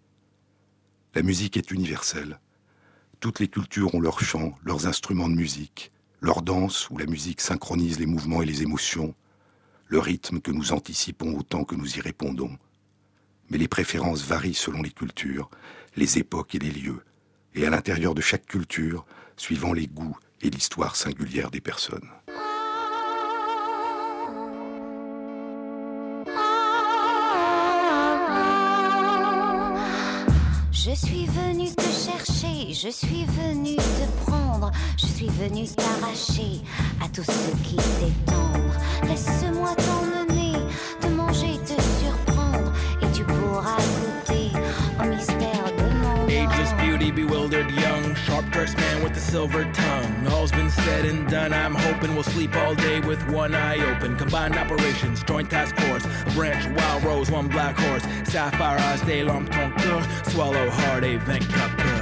La 1.15 1.23
musique 1.23 1.57
est 1.57 1.71
universelle. 1.71 2.41
Toutes 3.21 3.41
les 3.41 3.49
cultures 3.49 3.95
ont 3.95 4.01
leurs 4.01 4.21
chants, 4.21 4.57
leurs 4.63 4.87
instruments 4.87 5.29
de 5.29 5.35
musique, 5.35 5.93
leur 6.27 6.43
danse 6.43 6.91
où 6.91 6.99
la 6.99 7.07
musique 7.07 7.41
synchronise 7.41 8.01
les 8.01 8.07
mouvements 8.07 8.43
et 8.43 8.47
les 8.47 8.63
émotions, 8.63 9.15
le 9.87 10.01
rythme 10.01 10.41
que 10.41 10.51
nous 10.51 10.73
anticipons 10.73 11.39
autant 11.39 11.63
que 11.63 11.77
nous 11.77 11.99
y 11.99 12.01
répondons. 12.01 12.59
Mais 13.49 13.59
les 13.59 13.69
préférences 13.69 14.25
varient 14.25 14.53
selon 14.53 14.83
les 14.83 14.91
cultures, 14.91 15.49
les 15.95 16.19
époques 16.19 16.57
et 16.57 16.59
les 16.59 16.73
lieux, 16.73 17.05
et 17.55 17.65
à 17.65 17.71
l'intérieur 17.71 18.13
de 18.13 18.21
chaque 18.21 18.45
culture, 18.45 19.07
suivant 19.37 19.73
les 19.73 19.87
goûts 19.87 20.17
et 20.43 20.51
l'histoire 20.51 20.97
singulière 20.97 21.53
des 21.53 21.61
personnes. 21.61 22.11
Je 30.73 30.91
suis 30.91 31.27
venu 31.27 31.71
te 31.73 31.83
chercher, 31.83 31.86
je 32.83 32.91
suis 32.91 33.25
venu 33.25 33.77
te 33.77 34.25
prendre, 34.27 34.71
je 34.99 35.07
suis 35.07 35.29
venu 35.29 35.67
t'arracher 35.67 36.61
à 37.03 37.09
tout 37.09 37.23
ce 37.23 37.57
qui 37.65 37.77
t'est 37.77 38.13
tendre. 38.27 38.75
Laisse-moi 39.09 39.75
t'emmener, 39.77 40.53
te 41.01 41.07
manger, 41.07 41.59
te 41.65 41.81
surprendre, 42.01 42.73
et 43.01 43.11
tu 43.13 43.25
pourras 43.25 43.79
goûter 43.79 44.51
au 45.01 45.09
mystère 45.09 45.65
de 45.79 45.85
mon 46.03 46.27
Ageless 46.27 46.73
beauty, 46.75 47.11
bewildered 47.11 47.71
young, 47.71 48.15
sharp 48.27 48.45
dressed 48.51 48.77
man 48.77 49.03
with 49.03 49.17
a 49.17 49.21
silver 49.21 49.65
tongue. 49.73 50.27
All's 50.33 50.53
been 50.53 50.69
said 50.69 51.07
and 51.07 51.27
done. 51.31 51.55
I'm 51.55 51.75
hoping 51.75 52.15
we'll 52.15 52.25
sleep 52.25 52.55
all 52.57 52.75
day 52.75 53.01
with 53.01 53.23
one 53.31 53.55
eye 53.55 53.79
open. 53.91 54.17
Combined 54.17 54.57
operations, 54.57 55.23
joint 55.23 55.49
task 55.49 55.75
force, 55.77 56.05
a 56.05 56.31
branch, 56.35 56.67
wild 56.79 57.05
rose, 57.05 57.31
one 57.31 57.49
black 57.49 57.79
horse. 57.79 58.05
Sapphire 58.25 58.79
eyes, 58.79 59.01
day 59.03 59.23
long 59.23 59.47
ton 59.47 59.71
cœur. 59.79 60.03
Swallow 60.31 60.69
hard, 60.69 61.05
a 61.05 61.17
vent 61.19 61.49
cup. 61.49 61.96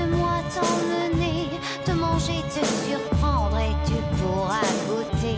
Laisse-moi 0.00 0.42
t'emmener, 0.54 1.48
te 1.84 1.90
manger, 1.92 2.42
te 2.48 2.64
surprendre, 2.64 3.58
et 3.58 3.74
tu 3.86 3.94
pourras 4.16 4.60
goûter 4.88 5.36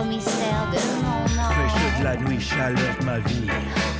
au 0.00 0.04
mystère 0.04 0.68
de 0.72 0.78
mon 1.02 1.26
Fraîcheur 1.26 1.98
de 1.98 2.04
la 2.04 2.16
nuit, 2.16 2.40
chaleur 2.40 2.96
de 3.00 3.04
ma 3.04 3.18
vie. 3.20 3.48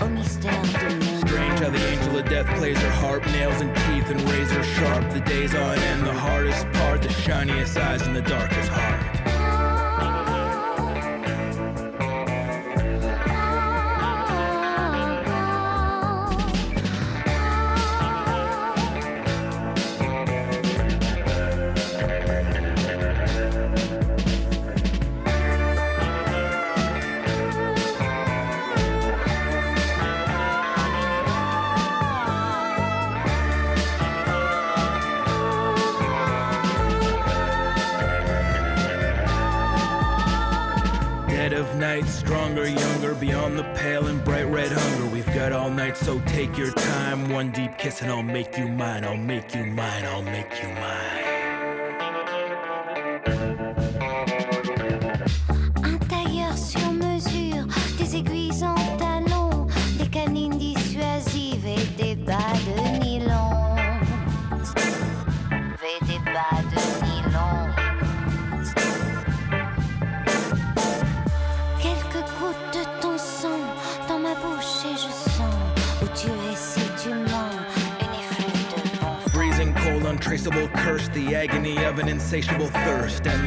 Au 0.01 0.07
mystère 0.07 0.53
de 0.63 1.05
mon 1.05 1.19
Strange 1.27 1.61
how 1.61 1.71
the 1.71 1.79
angel 1.79 2.19
of 2.19 2.29
death 2.29 2.47
plays 2.59 2.79
her 2.79 2.91
harp, 2.91 3.27
nails 3.27 3.61
and 3.61 3.75
teeth 3.75 4.11
and 4.11 4.21
razor 4.31 4.63
sharp. 4.63 5.11
The 5.13 5.21
days 5.21 5.55
on 5.55 5.79
end, 5.79 6.07
the 6.07 6.13
hardest 6.13 6.71
part, 6.73 7.03
the 7.03 7.11
shiniest 7.11 7.77
eyes 7.77 8.03
and 8.03 8.15
the 8.15 8.23
darkest 8.23 8.69
heart. 8.69 9.14
So 45.97 46.21
take 46.27 46.57
your 46.57 46.73
time. 46.73 47.31
One 47.31 47.51
deep 47.51 47.79
kiss 47.79 48.03
and 48.03 48.11
I'll 48.11 48.23
make 48.23 48.57
you 48.59 48.69
mine, 48.69 49.05
I'll 49.05 49.17
make 49.17 49.55
you 49.55 49.65
mine, 49.65 50.05
I'll 50.05 50.23
make 50.23 50.63
you 50.63 50.69
mine. 50.69 51.34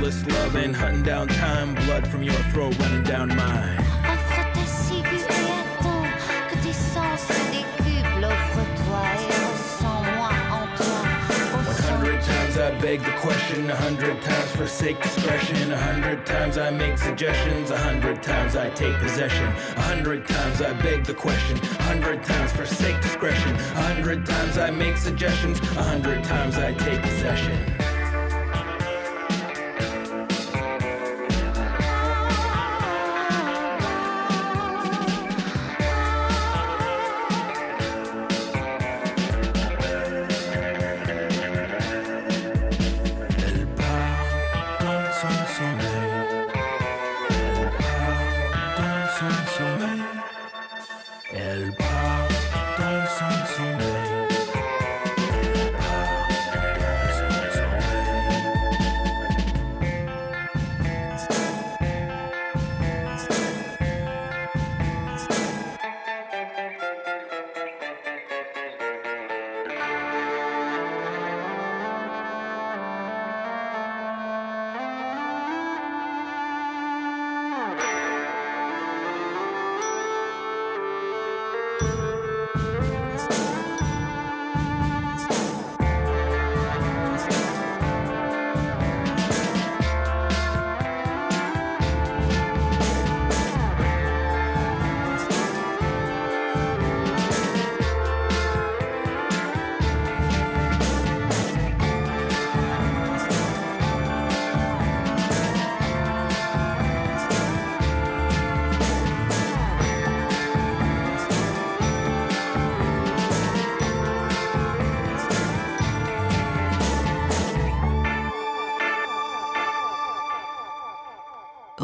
Endless 0.07 0.37
loving, 0.37 0.73
hunting 0.73 1.03
down 1.03 1.27
time, 1.27 1.75
blood 1.75 2.07
from 2.07 2.23
your 2.23 2.33
throat 2.53 2.79
running 2.79 3.03
down 3.03 3.27
mine. 3.27 3.77
I 12.59 12.79
beg 12.81 13.01
the 13.01 13.11
question, 13.19 13.69
a 13.69 13.75
hundred 13.75 14.21
times 14.21 14.51
forsake 14.51 15.01
discretion, 15.01 15.71
a 15.71 15.77
hundred 15.77 16.25
times 16.25 16.57
I 16.57 16.69
make 16.69 16.97
suggestions, 16.97 17.71
a 17.71 17.77
hundred 17.77 18.23
times 18.23 18.55
I 18.55 18.69
take 18.69 18.97
possession, 18.99 19.47
a 19.47 19.81
hundred 19.81 20.25
times 20.25 20.61
I 20.61 20.73
beg 20.81 21.05
the 21.05 21.13
question, 21.13 21.57
a 21.57 21.83
hundred 21.83 22.23
times 22.23 22.53
forsake 22.53 23.01
discretion, 23.01 23.55
a 23.55 23.81
hundred 23.81 24.25
times 24.25 24.57
I 24.57 24.69
make 24.71 24.95
suggestions, 24.97 25.59
a 25.59 25.83
hundred 25.83 26.23
times 26.23 26.57
I 26.57 26.73
take 26.73 27.01
possession. 27.01 27.86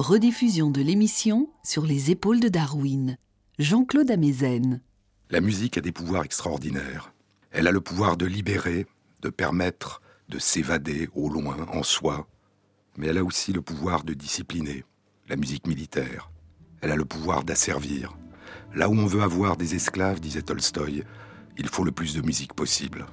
Rediffusion 0.04 0.70
de 0.70 0.82
l'émission 0.82 1.47
sur 1.64 1.86
les 1.86 2.12
épaules 2.12 2.41
de 2.41 2.49
Darwin. 2.49 3.18
Jean-Claude 3.58 4.12
Amezen. 4.12 4.82
La 5.30 5.39
musique 5.39 5.78
a 5.78 5.82
des 5.82 5.93
pouvoirs 5.93 6.26
extraordinaires. 6.26 7.14
Elle 7.51 7.70
a 7.70 7.72
le 7.72 7.80
pouvoir 7.80 8.18
de 8.18 8.26
libérer, 8.26 8.86
de 9.22 9.30
permettre 9.30 10.01
de 10.28 10.39
s'évader 10.39 11.08
au 11.16 11.30
loin, 11.30 11.56
en 11.72 11.84
soi, 11.84 12.28
mais 12.97 13.08
elle 13.08 13.18
a 13.18 13.24
aussi 13.24 13.54
le 13.54 13.62
pouvoir 13.62 14.04
de 14.04 14.14
discipliner. 14.14 14.84
la 15.30 15.38
musique 15.38 15.68
militaire. 15.68 16.30
Elle 16.82 16.91
a 16.91 16.97
le 16.97 17.06
pouvoir 17.06 17.45
d'asservir. 17.45 18.18
Là 18.76 18.89
où 18.89 18.93
on 18.93 19.06
veut 19.06 19.24
avoir 19.24 19.56
des 19.56 19.74
esclaves, 19.74 20.20
disait 20.20 20.41
Tolstoï, 20.41 21.06
il 21.58 21.70
faut 21.70 21.86
le 21.86 21.93
plus 21.93 22.14
de 22.14 22.22
musique 22.22 22.54
possible. 22.54 23.06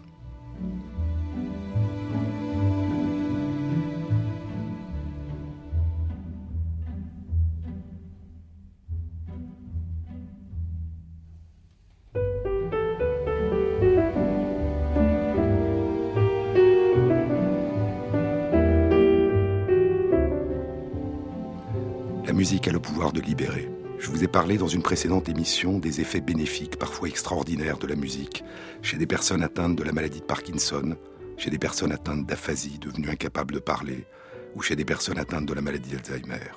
Je 23.99 24.09
vous 24.09 24.25
ai 24.25 24.29
parlé 24.29 24.59
dans 24.59 24.67
une 24.67 24.83
précédente 24.83 25.29
émission 25.29 25.79
des 25.79 26.01
effets 26.01 26.21
bénéfiques, 26.21 26.79
parfois 26.79 27.09
extraordinaires, 27.09 27.79
de 27.79 27.87
la 27.87 27.97
musique 27.97 28.45
chez 28.83 28.97
des 28.97 29.07
personnes 29.07 29.43
atteintes 29.43 29.77
de 29.77 29.83
la 29.83 29.93
maladie 29.93 30.21
de 30.21 30.25
Parkinson, 30.25 30.97
chez 31.37 31.51
des 31.51 31.59
personnes 31.59 31.93
atteintes 31.93 32.27
d'aphasie, 32.27 32.79
devenues 32.79 33.11
incapables 33.11 33.55
de 33.55 33.59
parler, 33.59 34.07
ou 34.55 34.63
chez 34.63 34.77
des 34.77 34.85
personnes 34.85 35.19
atteintes 35.19 35.47
de 35.47 35.55
la 35.55 35.61
maladie 35.61 35.91
d'Alzheimer. 35.91 36.51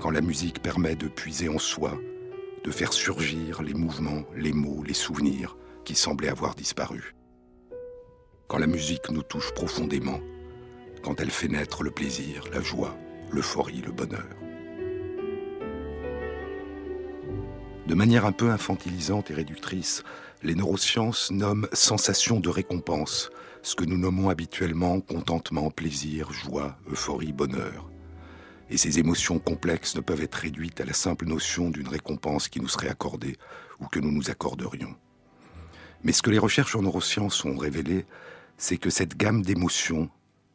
Quand 0.00 0.10
la 0.10 0.20
musique 0.20 0.62
permet 0.62 0.96
de 0.96 1.08
puiser 1.08 1.48
en 1.48 1.58
soi, 1.58 1.98
de 2.64 2.70
faire 2.70 2.92
surgir 2.92 3.62
les 3.62 3.74
mouvements, 3.74 4.24
les 4.36 4.52
mots, 4.52 4.82
les 4.82 4.94
souvenirs 4.94 5.56
qui 5.84 5.94
semblaient 5.94 6.30
avoir 6.30 6.54
disparu. 6.54 7.14
Quand 8.48 8.58
la 8.58 8.66
musique 8.66 9.10
nous 9.10 9.22
touche 9.22 9.52
profondément, 9.52 10.20
quand 11.02 11.20
elle 11.20 11.30
fait 11.30 11.48
naître 11.48 11.82
le 11.82 11.90
plaisir, 11.90 12.44
la 12.52 12.60
joie, 12.60 12.96
l'euphorie, 13.30 13.82
le 13.82 13.92
bonheur. 13.92 14.43
De 17.86 17.94
manière 17.94 18.24
un 18.24 18.32
peu 18.32 18.50
infantilisante 18.50 19.30
et 19.30 19.34
réductrice, 19.34 20.04
les 20.42 20.54
neurosciences 20.54 21.30
nomment 21.30 21.68
sensation 21.74 22.40
de 22.40 22.48
récompense, 22.48 23.30
ce 23.62 23.74
que 23.74 23.84
nous 23.84 23.98
nommons 23.98 24.30
habituellement 24.30 25.00
contentement, 25.00 25.70
plaisir, 25.70 26.32
joie, 26.32 26.78
euphorie, 26.90 27.34
bonheur. 27.34 27.90
Et 28.70 28.78
ces 28.78 28.98
émotions 28.98 29.38
complexes 29.38 29.96
ne 29.96 30.00
peuvent 30.00 30.22
être 30.22 30.36
réduites 30.36 30.80
à 30.80 30.86
la 30.86 30.94
simple 30.94 31.26
notion 31.26 31.68
d'une 31.68 31.88
récompense 31.88 32.48
qui 32.48 32.58
nous 32.58 32.68
serait 32.68 32.88
accordée 32.88 33.36
ou 33.80 33.86
que 33.86 34.00
nous 34.00 34.10
nous 34.10 34.30
accorderions. 34.30 34.94
Mais 36.02 36.12
ce 36.12 36.22
que 36.22 36.30
les 36.30 36.38
recherches 36.38 36.76
en 36.76 36.82
neurosciences 36.82 37.44
ont 37.44 37.56
révélé, 37.56 38.06
c'est 38.56 38.78
que 38.78 38.88
cette 38.88 39.18
gamme 39.18 39.42
d'émotions, 39.42 40.08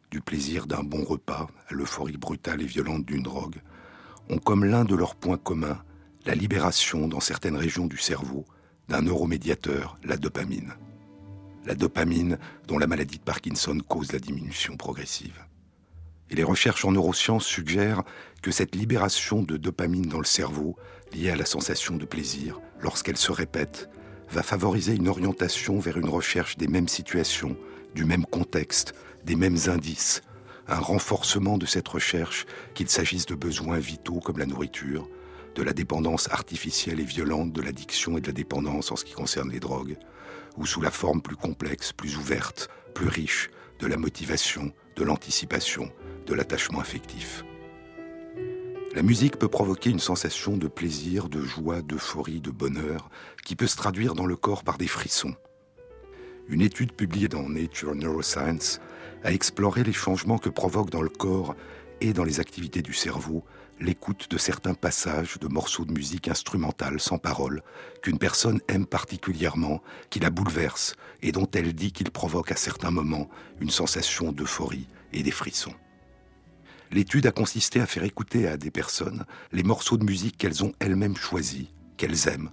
du 0.10 0.22
plaisir 0.22 0.66
d'un 0.66 0.82
bon 0.82 1.04
repas 1.04 1.48
à 1.68 1.74
l'euphorie 1.76 2.18
brutale 2.18 2.64
et 2.64 2.66
violente 2.66 3.06
d'une 3.06 3.22
drogue, 3.22 3.62
ont 4.30 4.40
comme 4.40 4.66
l'un 4.66 4.84
de 4.84 4.96
leurs 4.96 5.16
points 5.16 5.38
communs 5.38 5.84
la 6.30 6.36
libération 6.36 7.08
dans 7.08 7.20
certaines 7.20 7.56
régions 7.56 7.88
du 7.88 7.98
cerveau 7.98 8.46
d'un 8.88 9.02
neuromédiateur, 9.02 9.98
la 10.04 10.16
dopamine. 10.16 10.76
La 11.66 11.74
dopamine 11.74 12.38
dont 12.68 12.78
la 12.78 12.86
maladie 12.86 13.18
de 13.18 13.24
Parkinson 13.24 13.80
cause 13.80 14.12
la 14.12 14.20
diminution 14.20 14.78
progressive. 14.78 15.44
Et 16.30 16.36
les 16.36 16.44
recherches 16.44 16.86
en 16.86 16.92
neurosciences 16.92 17.48
suggèrent 17.48 18.04
que 18.44 18.52
cette 18.52 18.76
libération 18.76 19.42
de 19.42 19.58
dopamine 19.58 20.06
dans 20.06 20.20
le 20.20 20.24
cerveau, 20.24 20.76
liée 21.14 21.32
à 21.32 21.36
la 21.36 21.46
sensation 21.46 21.98
de 21.98 22.06
plaisir, 22.06 22.60
lorsqu'elle 22.80 23.18
se 23.18 23.32
répète, 23.32 23.90
va 24.30 24.44
favoriser 24.44 24.94
une 24.94 25.08
orientation 25.08 25.80
vers 25.80 25.98
une 25.98 26.10
recherche 26.10 26.58
des 26.58 26.68
mêmes 26.68 26.90
situations, 26.90 27.58
du 27.96 28.06
même 28.06 28.28
contexte, 28.28 28.94
des 29.26 29.36
mêmes 29.36 29.58
indices, 29.66 30.22
un 30.68 30.78
renforcement 30.78 31.58
de 31.58 31.66
cette 31.66 31.88
recherche, 31.88 32.46
qu'il 32.76 32.88
s'agisse 32.88 33.26
de 33.26 33.34
besoins 33.34 33.80
vitaux 33.80 34.20
comme 34.20 34.38
la 34.38 34.46
nourriture, 34.46 35.10
de 35.56 35.64
la 35.64 35.74
dépendance 35.74 36.30
artificielle 36.32 37.00
et 37.00 37.06
violente 37.06 37.52
de 37.52 37.62
l'addiction 37.62 38.18
et 38.18 38.22
de 38.22 38.28
la 38.28 38.34
dépendance 38.34 38.92
en 38.92 38.96
ce 38.96 39.06
qui 39.06 39.14
concerne 39.14 39.52
les 39.52 39.60
drogues, 39.60 39.98
ou 40.58 40.66
sous 40.66 40.82
la 40.82 40.92
forme 40.92 41.22
plus 41.22 41.36
complexe, 41.36 41.94
plus 41.94 42.18
ouverte, 42.18 42.70
plus 42.94 43.08
riche 43.08 43.50
de 43.80 43.88
la 43.88 43.98
motivation, 43.98 44.72
de 44.96 45.04
l'anticipation, 45.04 45.92
de 46.26 46.34
l'attachement 46.34 46.80
affectif. 46.80 47.44
La 48.96 49.04
musique 49.04 49.38
peut 49.38 49.48
provoquer 49.48 49.92
une 49.92 50.00
sensation 50.00 50.58
de 50.58 50.68
plaisir, 50.68 51.30
de 51.30 51.42
joie, 51.42 51.82
d'euphorie, 51.82 52.42
de 52.42 52.50
bonheur, 52.50 53.10
qui 53.46 53.56
peut 53.56 53.68
se 53.68 53.78
traduire 53.78 54.16
dans 54.16 54.26
le 54.26 54.36
corps 54.36 54.64
par 54.64 54.78
des 54.78 54.88
frissons. 54.88 55.36
Une 56.48 56.62
étude 56.62 56.94
publiée 56.94 57.28
dans 57.28 57.48
Nature 57.48 57.94
Neuroscience 57.94 58.82
a 59.24 59.32
exploré 59.32 59.84
les 59.84 59.94
changements 59.94 60.40
que 60.40 60.50
provoque 60.50 60.90
dans 60.90 61.04
le 61.04 61.10
corps 61.10 61.56
et 62.02 62.14
dans 62.14 62.24
les 62.24 62.40
activités 62.40 62.82
du 62.82 62.94
cerveau 62.94 63.44
l'écoute 63.80 64.30
de 64.30 64.38
certains 64.38 64.74
passages 64.74 65.40
de 65.40 65.48
morceaux 65.48 65.86
de 65.86 65.94
musique 65.94 66.28
instrumentale 66.28 67.00
sans 67.00 67.18
parole 67.18 67.64
qu'une 68.02 68.20
personne 68.20 68.60
aime 68.68 68.86
particulièrement, 68.86 69.82
qui 70.10 70.20
la 70.20 70.30
bouleverse 70.30 70.96
et 71.22 71.32
dont 71.32 71.50
elle 71.54 71.74
dit 71.74 71.92
qu'il 71.92 72.12
provoque 72.12 72.52
à 72.52 72.56
certains 72.56 72.92
moments 72.92 73.30
une 73.60 73.70
sensation 73.70 74.32
d'euphorie 74.32 74.88
et 75.14 75.24
des 75.24 75.32
frissons. 75.32 75.74
L'étude 76.92 77.28
a 77.28 77.32
consisté 77.32 77.80
à 77.80 77.86
faire 77.86 78.04
écouter 78.04 78.48
à 78.48 78.58
des 78.58 78.72
personnes 78.72 79.26
les 79.52 79.64
morceaux 79.64 79.98
de 79.98 80.04
musique 80.04 80.38
qu'elles 80.38 80.64
ont 80.64 80.74
elles-mêmes 80.80 81.18
choisis, 81.18 81.68
qu'elles 81.98 82.28
aiment, 82.28 82.50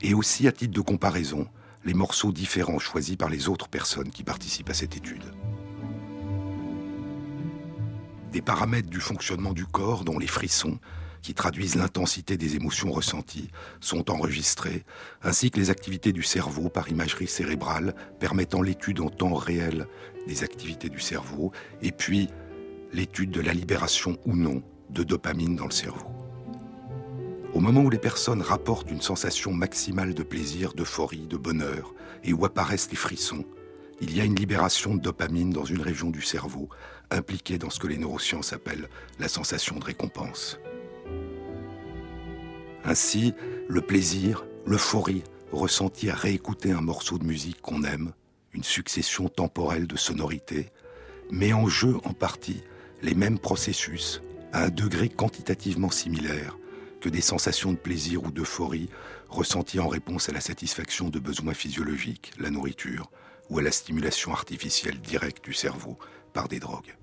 et 0.00 0.14
aussi 0.14 0.46
à 0.46 0.52
titre 0.52 0.74
de 0.74 0.80
comparaison, 0.80 1.48
les 1.84 1.94
morceaux 1.94 2.32
différents 2.32 2.78
choisis 2.78 3.16
par 3.16 3.28
les 3.28 3.48
autres 3.48 3.68
personnes 3.68 4.10
qui 4.10 4.22
participent 4.22 4.70
à 4.70 4.74
cette 4.74 4.96
étude. 4.96 5.24
Des 8.32 8.40
paramètres 8.40 8.88
du 8.88 9.00
fonctionnement 9.00 9.52
du 9.52 9.66
corps, 9.66 10.04
dont 10.04 10.18
les 10.18 10.26
frissons, 10.26 10.78
qui 11.20 11.34
traduisent 11.34 11.76
l'intensité 11.76 12.38
des 12.38 12.56
émotions 12.56 12.90
ressenties, 12.90 13.50
sont 13.80 14.10
enregistrés, 14.10 14.84
ainsi 15.22 15.50
que 15.50 15.60
les 15.60 15.68
activités 15.68 16.12
du 16.12 16.22
cerveau 16.22 16.70
par 16.70 16.88
imagerie 16.88 17.26
cérébrale 17.26 17.94
permettant 18.20 18.62
l'étude 18.62 19.00
en 19.00 19.10
temps 19.10 19.34
réel 19.34 19.86
des 20.26 20.44
activités 20.44 20.88
du 20.88 20.98
cerveau, 20.98 21.52
et 21.82 21.92
puis 21.92 22.30
l'étude 22.94 23.32
de 23.32 23.42
la 23.42 23.52
libération 23.52 24.16
ou 24.24 24.34
non 24.34 24.62
de 24.88 25.02
dopamine 25.02 25.54
dans 25.54 25.66
le 25.66 25.70
cerveau. 25.70 26.10
Au 27.52 27.60
moment 27.60 27.82
où 27.82 27.90
les 27.90 27.98
personnes 27.98 28.40
rapportent 28.40 28.90
une 28.90 29.02
sensation 29.02 29.52
maximale 29.52 30.14
de 30.14 30.22
plaisir, 30.22 30.72
d'euphorie, 30.72 31.26
de 31.26 31.36
bonheur, 31.36 31.92
et 32.24 32.32
où 32.32 32.46
apparaissent 32.46 32.90
les 32.90 32.96
frissons, 32.96 33.44
il 34.00 34.16
y 34.16 34.20
a 34.20 34.24
une 34.24 34.34
libération 34.34 34.94
de 34.94 35.00
dopamine 35.00 35.50
dans 35.50 35.64
une 35.64 35.80
région 35.80 36.10
du 36.10 36.22
cerveau 36.22 36.68
impliquée 37.10 37.58
dans 37.58 37.70
ce 37.70 37.78
que 37.78 37.86
les 37.86 37.98
neurosciences 37.98 38.52
appellent 38.52 38.88
la 39.18 39.28
sensation 39.28 39.78
de 39.78 39.84
récompense. 39.84 40.58
Ainsi, 42.84 43.34
le 43.68 43.80
plaisir, 43.80 44.44
l'euphorie 44.66 45.22
ressentie 45.52 46.10
à 46.10 46.14
réécouter 46.14 46.72
un 46.72 46.80
morceau 46.80 47.18
de 47.18 47.24
musique 47.24 47.60
qu'on 47.60 47.84
aime, 47.84 48.12
une 48.52 48.64
succession 48.64 49.28
temporelle 49.28 49.86
de 49.86 49.96
sonorités, 49.96 50.70
met 51.30 51.52
en 51.52 51.68
jeu 51.68 51.96
en 52.04 52.12
partie 52.12 52.62
les 53.02 53.14
mêmes 53.14 53.38
processus 53.38 54.20
à 54.52 54.64
un 54.64 54.68
degré 54.68 55.08
quantitativement 55.08 55.90
similaire 55.90 56.56
que 57.00 57.08
des 57.08 57.20
sensations 57.20 57.72
de 57.72 57.78
plaisir 57.78 58.24
ou 58.24 58.30
d'euphorie 58.30 58.88
ressenties 59.28 59.80
en 59.80 59.88
réponse 59.88 60.28
à 60.28 60.32
la 60.32 60.40
satisfaction 60.40 61.08
de 61.08 61.18
besoins 61.18 61.54
physiologiques, 61.54 62.32
la 62.38 62.50
nourriture, 62.50 63.10
ou 63.50 63.58
à 63.58 63.62
la 63.62 63.72
stimulation 63.72 64.32
artificielle 64.32 65.00
directe 65.00 65.44
du 65.44 65.52
cerveau 65.52 65.98
par 66.32 66.48
des 66.48 66.60
drogues. 66.60 66.96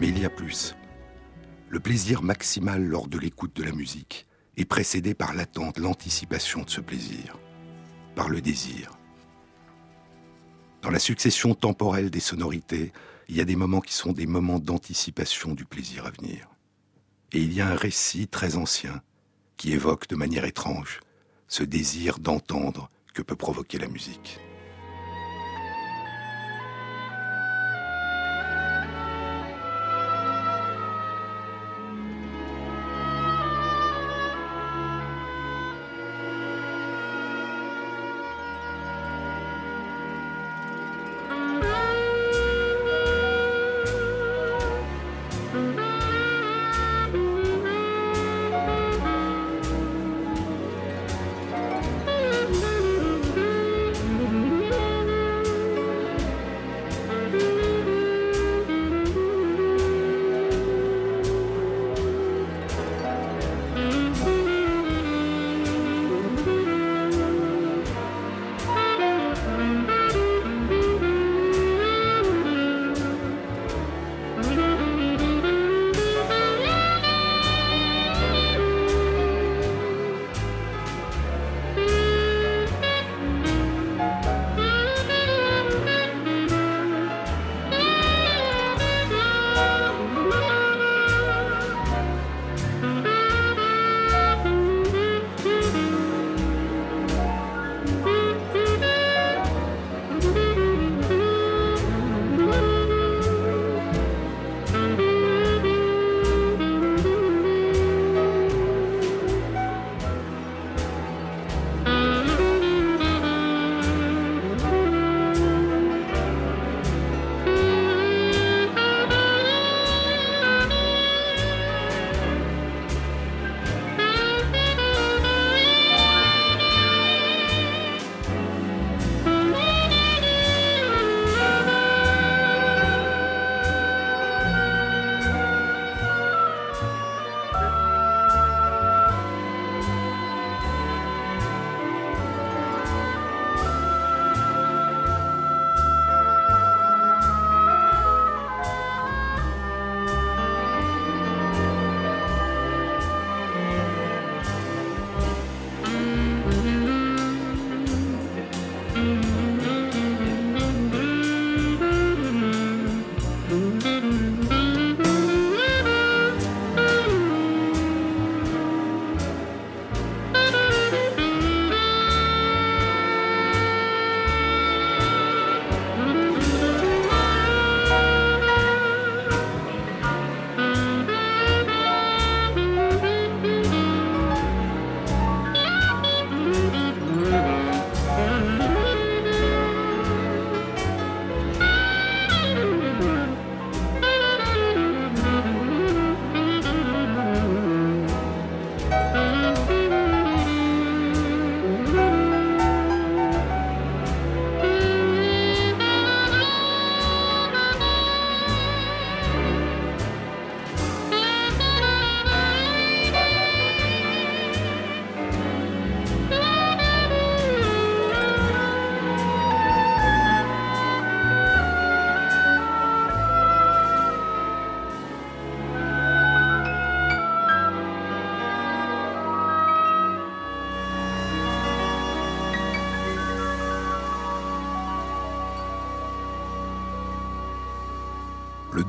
Mais 0.00 0.08
il 0.08 0.18
y 0.18 0.24
a 0.24 0.30
plus. 0.30 0.74
Le 1.68 1.80
plaisir 1.80 2.22
maximal 2.22 2.84
lors 2.84 3.08
de 3.08 3.18
l'écoute 3.18 3.54
de 3.56 3.62
la 3.62 3.72
musique 3.72 4.26
est 4.56 4.64
précédé 4.64 5.14
par 5.14 5.34
l'attente, 5.34 5.78
l'anticipation 5.78 6.62
de 6.62 6.70
ce 6.70 6.80
plaisir, 6.80 7.38
par 8.14 8.28
le 8.28 8.40
désir. 8.40 8.98
Dans 10.82 10.90
la 10.90 10.98
succession 10.98 11.54
temporelle 11.54 12.10
des 12.10 12.20
sonorités, 12.20 12.92
il 13.28 13.36
y 13.36 13.40
a 13.40 13.44
des 13.44 13.56
moments 13.56 13.80
qui 13.80 13.94
sont 13.94 14.12
des 14.12 14.26
moments 14.26 14.58
d'anticipation 14.58 15.54
du 15.54 15.64
plaisir 15.64 16.06
à 16.06 16.10
venir. 16.10 16.48
Et 17.32 17.40
il 17.40 17.52
y 17.52 17.60
a 17.60 17.68
un 17.68 17.76
récit 17.76 18.28
très 18.28 18.56
ancien 18.56 19.02
qui 19.56 19.72
évoque 19.72 20.08
de 20.08 20.16
manière 20.16 20.44
étrange 20.44 21.00
ce 21.48 21.62
désir 21.62 22.18
d'entendre 22.18 22.90
que 23.14 23.22
peut 23.22 23.36
provoquer 23.36 23.78
la 23.78 23.88
musique. 23.88 24.40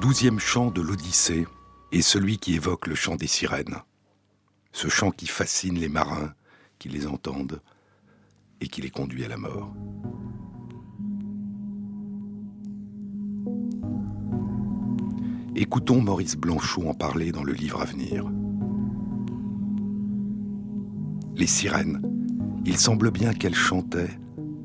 Douzième 0.06 0.38
chant 0.38 0.70
de 0.70 0.82
l'Odyssée 0.82 1.48
est 1.92 2.04
celui 2.04 2.38
qui 2.38 2.54
évoque 2.54 2.86
le 2.86 2.94
chant 2.94 3.16
des 3.16 3.26
sirènes. 3.26 3.78
Ce 4.72 4.88
chant 4.88 5.10
qui 5.10 5.26
fascine 5.26 5.80
les 5.80 5.90
marins 5.90 6.32
qui 6.78 6.90
les 6.90 7.08
entendent 7.08 7.60
et 8.62 8.68
qui 8.68 8.84
les 8.84 8.92
conduit 8.92 9.26
à 9.26 9.30
la 9.30 9.38
mort. 9.38 9.74
Écoutons 15.56 16.02
Maurice 16.02 16.38
Blanchot 16.38 16.88
en 16.88 16.94
parler 16.94 17.32
dans 17.32 17.44
le 17.44 17.54
livre 17.54 17.82
à 17.82 17.86
venir. 17.86 18.30
Les 21.36 21.48
sirènes, 21.48 22.00
il 22.64 22.78
semble 22.78 23.10
bien 23.10 23.34
qu'elles 23.34 23.56
chantaient, 23.56 24.20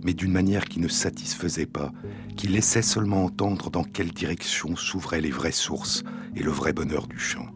mais 0.04 0.14
d'une 0.14 0.32
manière 0.32 0.64
qui 0.64 0.80
ne 0.80 0.88
satisfaisait 0.88 1.66
pas, 1.66 1.92
qui 2.36 2.48
laissait 2.48 2.82
seulement 2.82 3.24
entendre 3.24 3.70
dans 3.70 3.84
quelle 3.84 4.12
direction 4.12 4.76
s'ouvraient 4.76 5.20
les 5.20 5.30
vraies 5.30 5.52
sources 5.52 6.02
et 6.34 6.42
le 6.42 6.50
vrai 6.50 6.72
bonheur 6.72 7.06
du 7.06 7.18
chant. 7.18 7.48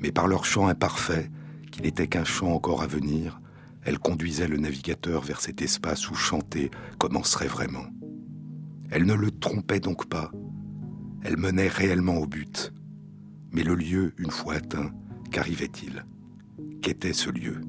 Mais 0.00 0.12
par 0.12 0.28
leur 0.28 0.44
chant 0.44 0.68
imparfait, 0.68 1.30
qui 1.70 1.82
n'était 1.82 2.06
qu'un 2.06 2.24
chant 2.24 2.52
encore 2.52 2.82
à 2.82 2.86
venir, 2.86 3.40
elles 3.82 3.98
conduisaient 3.98 4.48
le 4.48 4.58
navigateur 4.58 5.22
vers 5.22 5.40
cet 5.40 5.62
espace 5.62 6.10
où 6.10 6.14
chanter 6.14 6.70
commencerait 6.98 7.48
vraiment. 7.48 7.86
Elles 8.90 9.06
ne 9.06 9.14
le 9.14 9.30
trompaient 9.30 9.80
donc 9.80 10.06
pas, 10.08 10.30
elle 11.22 11.36
menait 11.36 11.68
réellement 11.68 12.16
au 12.16 12.26
but. 12.26 12.72
Mais 13.50 13.62
le 13.62 13.74
lieu, 13.74 14.14
une 14.18 14.30
fois 14.30 14.54
atteint, 14.54 14.92
qu'arrivait-il? 15.30 16.04
Qu'était 16.80 17.12
ce 17.12 17.30
lieu? 17.30 17.60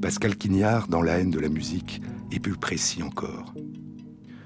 Pascal 0.00 0.36
Quignard, 0.36 0.86
dans 0.86 1.02
La 1.02 1.18
haine 1.18 1.30
de 1.30 1.40
la 1.40 1.48
musique, 1.48 2.00
est 2.30 2.38
plus 2.38 2.56
précis 2.56 3.02
encore. 3.02 3.52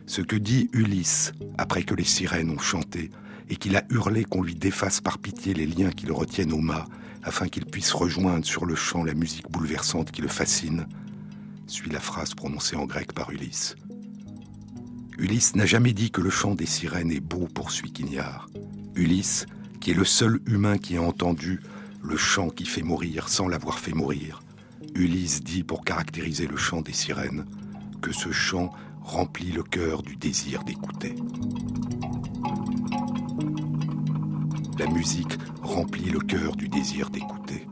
Ce 0.06 0.22
que 0.22 0.36
dit 0.36 0.70
Ulysse, 0.72 1.32
après 1.58 1.82
que 1.82 1.94
les 1.94 2.04
sirènes 2.04 2.50
ont 2.50 2.58
chanté, 2.58 3.10
et 3.50 3.56
qu'il 3.56 3.76
a 3.76 3.84
hurlé 3.90 4.24
qu'on 4.24 4.42
lui 4.42 4.54
défasse 4.54 5.02
par 5.02 5.18
pitié 5.18 5.52
les 5.52 5.66
liens 5.66 5.90
qui 5.90 6.06
le 6.06 6.14
retiennent 6.14 6.54
au 6.54 6.60
mât, 6.60 6.86
afin 7.22 7.48
qu'il 7.48 7.66
puisse 7.66 7.92
rejoindre 7.92 8.46
sur 8.46 8.64
le 8.64 8.74
chant 8.74 9.04
la 9.04 9.12
musique 9.12 9.50
bouleversante 9.50 10.10
qui 10.10 10.22
le 10.22 10.28
fascine, 10.28 10.86
suit 11.66 11.90
la 11.90 12.00
phrase 12.00 12.34
prononcée 12.34 12.76
en 12.76 12.86
grec 12.86 13.12
par 13.12 13.30
Ulysse. 13.30 13.76
Ulysse 15.18 15.54
n'a 15.54 15.66
jamais 15.66 15.92
dit 15.92 16.10
que 16.10 16.22
le 16.22 16.30
chant 16.30 16.54
des 16.54 16.66
sirènes 16.66 17.12
est 17.12 17.20
beau, 17.20 17.46
poursuit 17.54 17.92
Quignard. 17.92 18.48
Ulysse, 18.94 19.46
qui 19.80 19.90
est 19.90 19.94
le 19.94 20.04
seul 20.04 20.40
humain 20.46 20.78
qui 20.78 20.96
a 20.96 21.02
entendu 21.02 21.60
le 22.02 22.16
chant 22.16 22.48
qui 22.48 22.64
fait 22.64 22.82
mourir 22.82 23.28
sans 23.28 23.48
l'avoir 23.48 23.78
fait 23.78 23.92
mourir, 23.92 24.41
Ulysse 24.94 25.42
dit 25.42 25.64
pour 25.64 25.84
caractériser 25.84 26.46
le 26.46 26.56
chant 26.56 26.82
des 26.82 26.92
sirènes 26.92 27.44
que 28.00 28.12
ce 28.12 28.30
chant 28.30 28.70
remplit 29.00 29.52
le 29.52 29.62
cœur 29.62 30.02
du 30.02 30.16
désir 30.16 30.64
d'écouter. 30.64 31.14
La 34.78 34.86
musique 34.86 35.38
remplit 35.62 36.10
le 36.10 36.20
cœur 36.20 36.56
du 36.56 36.68
désir 36.68 37.10
d'écouter. 37.10 37.66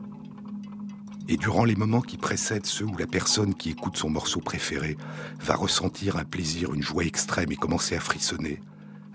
Et 1.29 1.37
durant 1.37 1.65
les 1.65 1.77
moments 1.77 2.01
qui 2.01 2.17
précèdent 2.17 2.67
ceux 2.67 2.87
où 2.87 2.97
la 2.97 3.07
personne 3.07 3.55
qui 3.55 3.71
écoute 3.71 3.97
son 3.97 4.11
morceau 4.11 4.41
préféré 4.41 4.97
va 5.41 5.55
ressentir 5.55 6.17
un 6.17 6.25
plaisir, 6.25 6.75
une 6.75 6.83
joie 6.83 7.05
extrême 7.05 7.53
et 7.53 7.57
commencer 7.57 7.95
à 7.95 8.01
frissonner, 8.01 8.61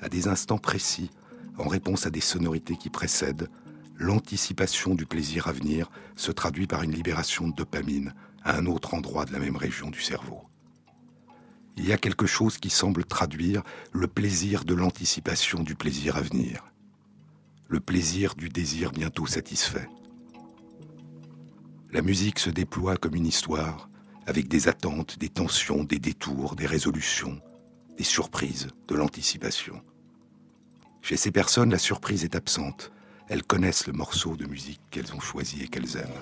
à 0.01 0.09
des 0.09 0.27
instants 0.27 0.57
précis, 0.57 1.09
en 1.57 1.67
réponse 1.67 2.05
à 2.05 2.09
des 2.09 2.21
sonorités 2.21 2.75
qui 2.75 2.89
précèdent, 2.89 3.49
l'anticipation 3.97 4.95
du 4.95 5.05
plaisir 5.05 5.47
à 5.47 5.51
venir 5.51 5.89
se 6.15 6.31
traduit 6.31 6.67
par 6.67 6.83
une 6.83 6.91
libération 6.91 7.47
de 7.47 7.53
dopamine 7.53 8.13
à 8.43 8.57
un 8.57 8.65
autre 8.65 8.93
endroit 8.93 9.25
de 9.25 9.33
la 9.33 9.39
même 9.39 9.55
région 9.55 9.89
du 9.89 10.01
cerveau. 10.01 10.43
Il 11.77 11.85
y 11.85 11.93
a 11.93 11.97
quelque 11.97 12.25
chose 12.25 12.57
qui 12.57 12.69
semble 12.69 13.05
traduire 13.05 13.63
le 13.91 14.07
plaisir 14.07 14.63
de 14.63 14.73
l'anticipation 14.73 15.63
du 15.63 15.75
plaisir 15.75 16.15
à 16.15 16.21
venir, 16.21 16.71
le 17.67 17.79
plaisir 17.79 18.35
du 18.35 18.49
désir 18.49 18.91
bientôt 18.91 19.25
satisfait. 19.25 19.89
La 21.91 22.01
musique 22.01 22.39
se 22.39 22.49
déploie 22.49 22.97
comme 22.97 23.15
une 23.15 23.25
histoire, 23.25 23.89
avec 24.27 24.47
des 24.47 24.67
attentes, 24.67 25.19
des 25.19 25.29
tensions, 25.29 25.83
des 25.83 25.99
détours, 25.99 26.55
des 26.55 26.65
résolutions, 26.65 27.39
des 27.97 28.03
surprises, 28.03 28.67
de 28.87 28.95
l'anticipation. 28.95 29.81
Chez 31.01 31.17
ces 31.17 31.31
personnes, 31.31 31.71
la 31.71 31.77
surprise 31.77 32.23
est 32.23 32.35
absente. 32.35 32.91
Elles 33.27 33.43
connaissent 33.43 33.87
le 33.87 33.93
morceau 33.93 34.35
de 34.35 34.45
musique 34.45 34.81
qu'elles 34.91 35.13
ont 35.13 35.19
choisi 35.19 35.63
et 35.63 35.67
qu'elles 35.67 35.97
aiment. 35.97 36.21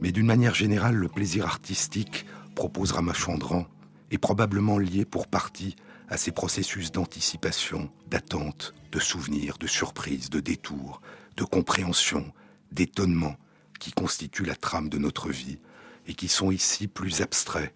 Mais 0.00 0.12
d'une 0.12 0.26
manière 0.26 0.54
générale, 0.54 0.94
le 0.94 1.08
plaisir 1.08 1.46
artistique, 1.46 2.26
propose 2.54 2.92
Ramachandran, 2.92 3.66
est 4.10 4.18
probablement 4.18 4.78
lié 4.78 5.04
pour 5.04 5.26
partie 5.26 5.76
à 6.08 6.16
ces 6.16 6.32
processus 6.32 6.92
d'anticipation, 6.92 7.90
d'attente, 8.08 8.74
de 8.92 8.98
souvenir, 8.98 9.58
de 9.58 9.66
surprise, 9.66 10.30
de 10.30 10.40
détour, 10.40 11.00
de 11.36 11.44
compréhension, 11.44 12.32
d'étonnement, 12.72 13.36
qui 13.80 13.92
constituent 13.92 14.44
la 14.44 14.56
trame 14.56 14.88
de 14.88 14.98
notre 14.98 15.28
vie 15.30 15.58
et 16.06 16.14
qui 16.14 16.28
sont 16.28 16.50
ici 16.50 16.86
plus 16.88 17.20
abstraits, 17.20 17.74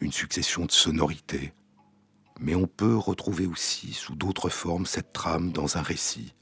une 0.00 0.12
succession 0.12 0.66
de 0.66 0.72
sonorités. 0.72 1.52
Mais 2.40 2.54
on 2.54 2.66
peut 2.66 2.96
retrouver 2.96 3.46
aussi 3.46 3.92
sous 3.92 4.14
d'autres 4.14 4.48
formes 4.48 4.86
cette 4.86 5.12
trame 5.12 5.52
dans 5.52 5.76
un 5.76 5.82
récit, 5.82 6.34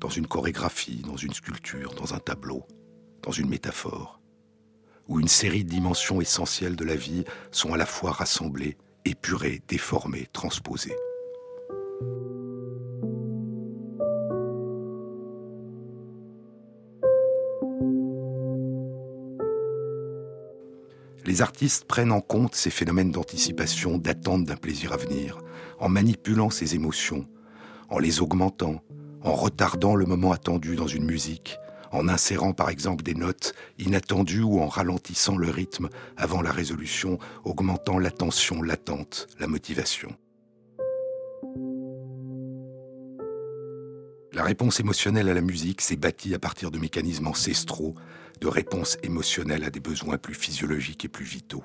dans 0.00 0.08
une 0.08 0.26
chorégraphie, 0.26 1.02
dans 1.06 1.16
une 1.16 1.34
sculpture, 1.34 1.94
dans 1.94 2.14
un 2.14 2.18
tableau, 2.18 2.66
dans 3.22 3.32
une 3.32 3.48
métaphore, 3.48 4.20
où 5.06 5.20
une 5.20 5.28
série 5.28 5.64
de 5.64 5.68
dimensions 5.70 6.20
essentielles 6.20 6.76
de 6.76 6.84
la 6.84 6.96
vie 6.96 7.24
sont 7.52 7.74
à 7.74 7.76
la 7.76 7.86
fois 7.86 8.12
rassemblées, 8.12 8.78
épurées, 9.04 9.62
déformées, 9.68 10.28
transposées. 10.32 10.96
les 21.26 21.42
artistes 21.42 21.84
prennent 21.84 22.10
en 22.10 22.20
compte 22.20 22.56
ces 22.56 22.70
phénomènes 22.70 23.12
d'anticipation, 23.12 23.98
d'attente 23.98 24.44
d'un 24.44 24.56
plaisir 24.56 24.92
à 24.92 24.96
venir, 24.96 25.38
en 25.78 25.88
manipulant 25.88 26.50
ces 26.50 26.74
émotions, 26.74 27.24
en 27.88 28.00
les 28.00 28.20
augmentant, 28.20 28.82
en 29.22 29.34
retardant 29.34 29.96
le 29.96 30.06
moment 30.06 30.32
attendu 30.32 30.76
dans 30.76 30.86
une 30.86 31.04
musique, 31.04 31.58
en 31.92 32.08
insérant 32.08 32.52
par 32.52 32.70
exemple 32.70 33.02
des 33.02 33.14
notes 33.14 33.54
inattendues 33.78 34.42
ou 34.42 34.60
en 34.60 34.68
ralentissant 34.68 35.36
le 35.36 35.50
rythme 35.50 35.88
avant 36.16 36.42
la 36.42 36.52
résolution, 36.52 37.18
augmentant 37.44 37.98
l'attention 37.98 38.62
latente, 38.62 39.26
la 39.38 39.46
motivation. 39.46 40.14
La 44.32 44.44
réponse 44.44 44.78
émotionnelle 44.78 45.28
à 45.28 45.34
la 45.34 45.40
musique 45.40 45.80
s'est 45.80 45.96
bâtie 45.96 46.34
à 46.34 46.38
partir 46.38 46.70
de 46.70 46.78
mécanismes 46.78 47.26
ancestraux 47.26 47.96
de 48.40 48.46
réponses 48.46 48.96
émotionnelles 49.02 49.64
à 49.64 49.70
des 49.70 49.80
besoins 49.80 50.18
plus 50.18 50.34
physiologiques 50.34 51.04
et 51.04 51.08
plus 51.08 51.24
vitaux. 51.24 51.64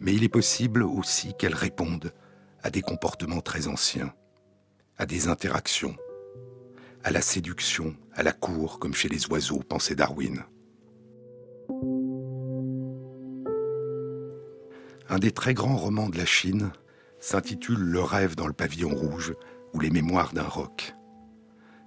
Mais 0.00 0.14
il 0.14 0.24
est 0.24 0.28
possible 0.28 0.82
aussi 0.82 1.34
qu'elles 1.38 1.54
répondent 1.54 2.12
à 2.62 2.70
des 2.70 2.82
comportements 2.82 3.40
très 3.40 3.68
anciens, 3.68 4.12
à 5.02 5.06
des 5.06 5.26
interactions, 5.26 5.96
à 7.02 7.10
la 7.10 7.22
séduction, 7.22 7.96
à 8.14 8.22
la 8.22 8.30
cour, 8.30 8.78
comme 8.78 8.94
chez 8.94 9.08
les 9.08 9.26
oiseaux, 9.26 9.58
pensait 9.58 9.96
Darwin. 9.96 10.44
Un 15.08 15.18
des 15.18 15.32
très 15.32 15.54
grands 15.54 15.76
romans 15.76 16.08
de 16.08 16.18
la 16.18 16.24
Chine 16.24 16.70
s'intitule 17.18 17.80
Le 17.80 18.00
rêve 18.00 18.36
dans 18.36 18.46
le 18.46 18.52
pavillon 18.52 18.90
rouge 18.90 19.34
ou 19.74 19.80
les 19.80 19.90
mémoires 19.90 20.32
d'un 20.34 20.46
roc. 20.46 20.94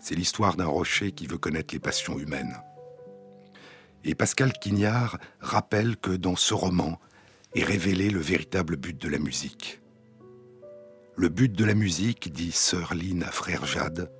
C'est 0.01 0.15
l'histoire 0.15 0.57
d'un 0.57 0.65
rocher 0.65 1.13
qui 1.13 1.25
veut 1.25 1.37
connaître 1.37 1.73
les 1.73 1.79
passions 1.79 2.19
humaines. 2.19 2.57
Et 4.03 4.13
Pascal 4.13 4.51
Quignard 4.51 5.19
rappelle 5.39 5.95
que 5.95 6.11
dans 6.11 6.35
ce 6.35 6.53
roman 6.53 6.99
est 7.55 7.63
révélé 7.63 8.09
le 8.09 8.19
véritable 8.19 8.75
but 8.75 9.01
de 9.01 9.07
la 9.07 9.19
musique. 9.19 9.79
Le 11.17 11.29
but 11.29 11.53
de 11.53 11.63
la 11.63 11.75
musique, 11.75 12.33
dit 12.33 12.51
sœur 12.51 12.93
Lynn 12.93 13.23
à 13.23 13.31
frère 13.31 13.65
Jade, 13.65 14.11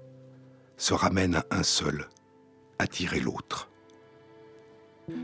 se 0.77 0.93
ramène 0.93 1.35
à 1.35 1.45
un 1.51 1.61
seul, 1.63 2.07
attirer 2.79 3.19
l'autre. 3.19 3.69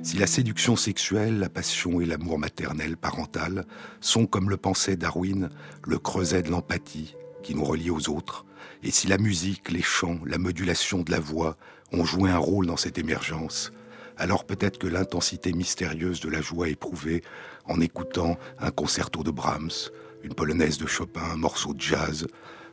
Si 0.03 0.17
la 0.17 0.27
séduction 0.27 0.75
sexuelle, 0.75 1.39
la 1.39 1.47
passion 1.47 2.01
et 2.01 2.05
l'amour 2.05 2.37
maternel 2.37 2.97
parental 2.97 3.65
sont, 4.01 4.25
comme 4.25 4.49
le 4.49 4.57
pensait 4.57 4.97
Darwin, 4.97 5.49
le 5.87 5.97
creuset 5.97 6.41
de 6.41 6.49
l'empathie 6.49 7.15
qui 7.41 7.55
nous 7.55 7.63
relie 7.63 7.89
aux 7.89 8.09
autres, 8.09 8.45
et 8.83 8.91
si 8.91 9.07
la 9.07 9.17
musique, 9.17 9.71
les 9.71 9.81
chants, 9.81 10.19
la 10.25 10.37
modulation 10.37 11.03
de 11.03 11.11
la 11.11 11.21
voix 11.21 11.55
ont 11.93 12.03
joué 12.03 12.31
un 12.31 12.37
rôle 12.37 12.65
dans 12.65 12.77
cette 12.77 12.97
émergence, 12.97 13.71
alors 14.17 14.43
peut-être 14.43 14.77
que 14.77 14.87
l'intensité 14.87 15.53
mystérieuse 15.53 16.19
de 16.19 16.29
la 16.29 16.41
joie 16.41 16.67
éprouvée 16.67 17.23
en 17.63 17.79
écoutant 17.79 18.37
un 18.59 18.71
concerto 18.71 19.23
de 19.23 19.31
Brahms, 19.31 19.89
une 20.23 20.33
polonaise 20.33 20.77
de 20.77 20.87
Chopin, 20.87 21.23
un 21.23 21.37
morceau 21.37 21.73
de 21.73 21.81
jazz 21.81 22.27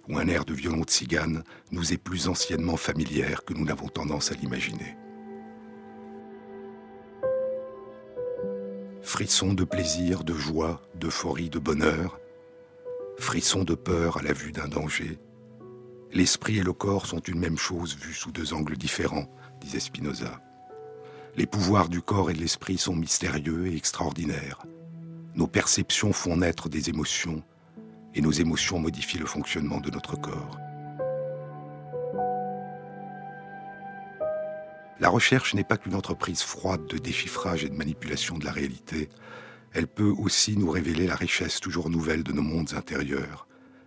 ou 0.08 0.18
un 0.18 0.26
air 0.28 0.44
de 0.44 0.54
violon 0.54 0.80
de 0.80 0.90
cigane 0.90 1.44
nous 1.70 1.92
est 1.92 1.98
plus 1.98 2.28
anciennement 2.28 2.76
familière 2.76 3.44
que 3.44 3.54
nous 3.54 3.64
n'avons 3.64 3.88
tendance 3.88 4.32
à 4.32 4.34
l'imaginer. 4.34 4.96
Frissons 9.02 9.54
de 9.54 9.64
plaisir, 9.64 10.24
de 10.24 10.34
joie, 10.34 10.82
d'euphorie, 10.94 11.50
de 11.50 11.58
bonheur, 11.58 12.18
frisson 13.18 13.64
de 13.64 13.74
peur 13.74 14.18
à 14.18 14.22
la 14.22 14.32
vue 14.32 14.52
d'un 14.52 14.68
danger. 14.68 15.18
L'esprit 16.12 16.58
et 16.58 16.62
le 16.62 16.72
corps 16.72 17.06
sont 17.06 17.20
une 17.20 17.38
même 17.38 17.58
chose 17.58 17.96
vue 17.96 18.14
sous 18.14 18.32
deux 18.32 18.54
angles 18.54 18.76
différents, 18.76 19.30
disait 19.60 19.80
Spinoza. 19.80 20.40
Les 21.36 21.46
pouvoirs 21.46 21.88
du 21.88 22.00
corps 22.00 22.30
et 22.30 22.34
de 22.34 22.40
l'esprit 22.40 22.78
sont 22.78 22.96
mystérieux 22.96 23.66
et 23.66 23.76
extraordinaires. 23.76 24.62
Nos 25.38 25.46
perceptions 25.46 26.12
font 26.12 26.38
naître 26.38 26.68
des 26.68 26.90
émotions, 26.90 27.44
et 28.12 28.20
nos 28.20 28.32
émotions 28.32 28.80
modifient 28.80 29.18
le 29.18 29.26
fonctionnement 29.26 29.78
de 29.78 29.88
notre 29.88 30.20
corps. 30.20 30.58
La 34.98 35.08
recherche 35.08 35.54
n'est 35.54 35.62
pas 35.62 35.76
qu'une 35.76 35.94
entreprise 35.94 36.42
froide 36.42 36.88
de 36.88 36.98
déchiffrage 36.98 37.62
et 37.62 37.68
de 37.68 37.76
manipulation 37.76 38.36
de 38.36 38.44
la 38.44 38.50
réalité, 38.50 39.10
elle 39.72 39.86
peut 39.86 40.12
aussi 40.18 40.56
nous 40.56 40.72
révéler 40.72 41.06
la 41.06 41.14
richesse 41.14 41.60
toujours 41.60 41.88
nouvelle 41.88 42.24
de 42.24 42.32
nos 42.32 42.42
mondes 42.42 42.74
intérieurs. 42.74 43.46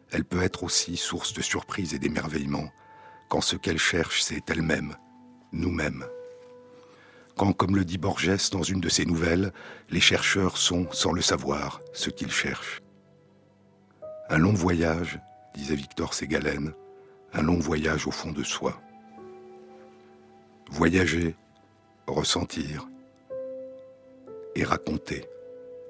Elle 0.10 0.24
peut 0.24 0.44
être 0.44 0.64
aussi 0.64 0.96
source 0.96 1.34
de 1.34 1.42
surprise 1.42 1.94
et 1.94 2.00
d'émerveillement, 2.00 2.72
quand 3.28 3.42
ce 3.42 3.58
qu'elle 3.58 3.78
cherche, 3.78 4.24
c'est 4.24 4.50
elle-même, 4.50 4.96
nous-mêmes. 5.52 6.06
Quand, 7.42 7.54
comme 7.54 7.76
le 7.76 7.84
dit 7.84 7.98
Borges 7.98 8.52
dans 8.52 8.62
une 8.62 8.82
de 8.82 8.88
ses 8.88 9.04
nouvelles, 9.04 9.52
les 9.90 10.00
chercheurs 10.00 10.58
sont, 10.58 10.86
sans 10.92 11.12
le 11.12 11.24
savoir, 11.24 11.82
ce 11.92 12.12
qu'ils 12.12 12.30
cherchent. 12.30 12.84
Un 14.30 14.38
long 14.38 14.54
voyage, 14.54 15.20
disait 15.56 15.74
Victor 15.74 16.14
Ségalen, 16.14 16.72
un 17.34 17.42
long 17.42 17.58
voyage 17.58 18.06
au 18.06 18.12
fond 18.12 18.32
de 18.32 18.44
soi. 18.44 18.80
Voyager, 20.70 21.36
ressentir 22.06 22.88
et 24.54 24.64
raconter, 24.64 25.26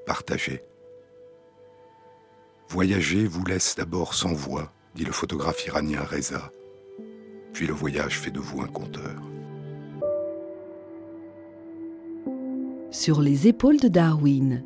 partager. 0.05 0.63
Voyager 2.69 3.27
vous 3.27 3.43
laisse 3.43 3.75
d'abord 3.75 4.13
sans 4.13 4.31
voix, 4.31 4.71
dit 4.95 5.03
le 5.03 5.11
photographe 5.11 5.65
iranien 5.65 6.01
Reza, 6.01 6.49
puis 7.51 7.67
le 7.67 7.73
voyage 7.73 8.21
fait 8.21 8.31
de 8.31 8.39
vous 8.39 8.61
un 8.61 8.67
conteur. 8.67 9.30
Sur 12.93 13.21
les 13.21 13.47
épaules 13.47 13.79
de 13.79 13.87
Darwin, 13.87 14.65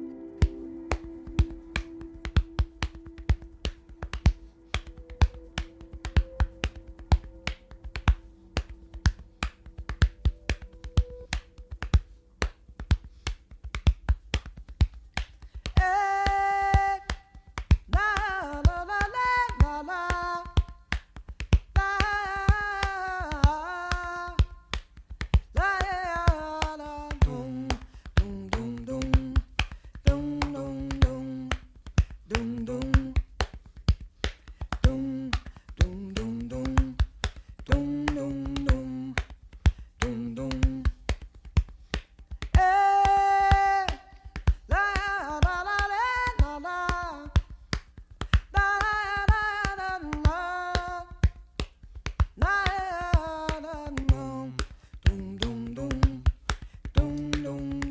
Dum, 56.95 57.31
dum. 57.43 57.84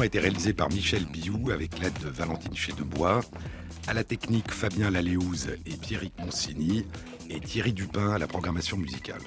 A 0.00 0.06
été 0.06 0.18
réalisée 0.18 0.52
par 0.52 0.68
Michel 0.68 1.06
Biou 1.06 1.50
avec 1.50 1.78
l'aide 1.78 1.98
de 2.02 2.08
Valentine 2.08 2.54
Chédebois. 2.54 3.20
À 3.86 3.94
la 3.94 4.04
technique, 4.04 4.50
Fabien 4.50 4.90
Laléouze 4.90 5.48
et 5.64 5.76
Pierrick 5.78 6.12
Monsigny. 6.18 6.84
Et 7.30 7.40
Thierry 7.40 7.72
Dupin 7.72 8.12
à 8.12 8.18
la 8.18 8.26
programmation 8.26 8.76
musicale. 8.76 9.22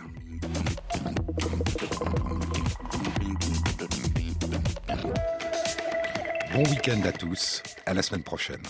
Bon 6.53 6.63
week-end 6.69 7.01
à 7.05 7.11
tous. 7.11 7.63
À 7.87 7.95
la 7.95 8.03
semaine 8.03 8.23
prochaine. 8.23 8.61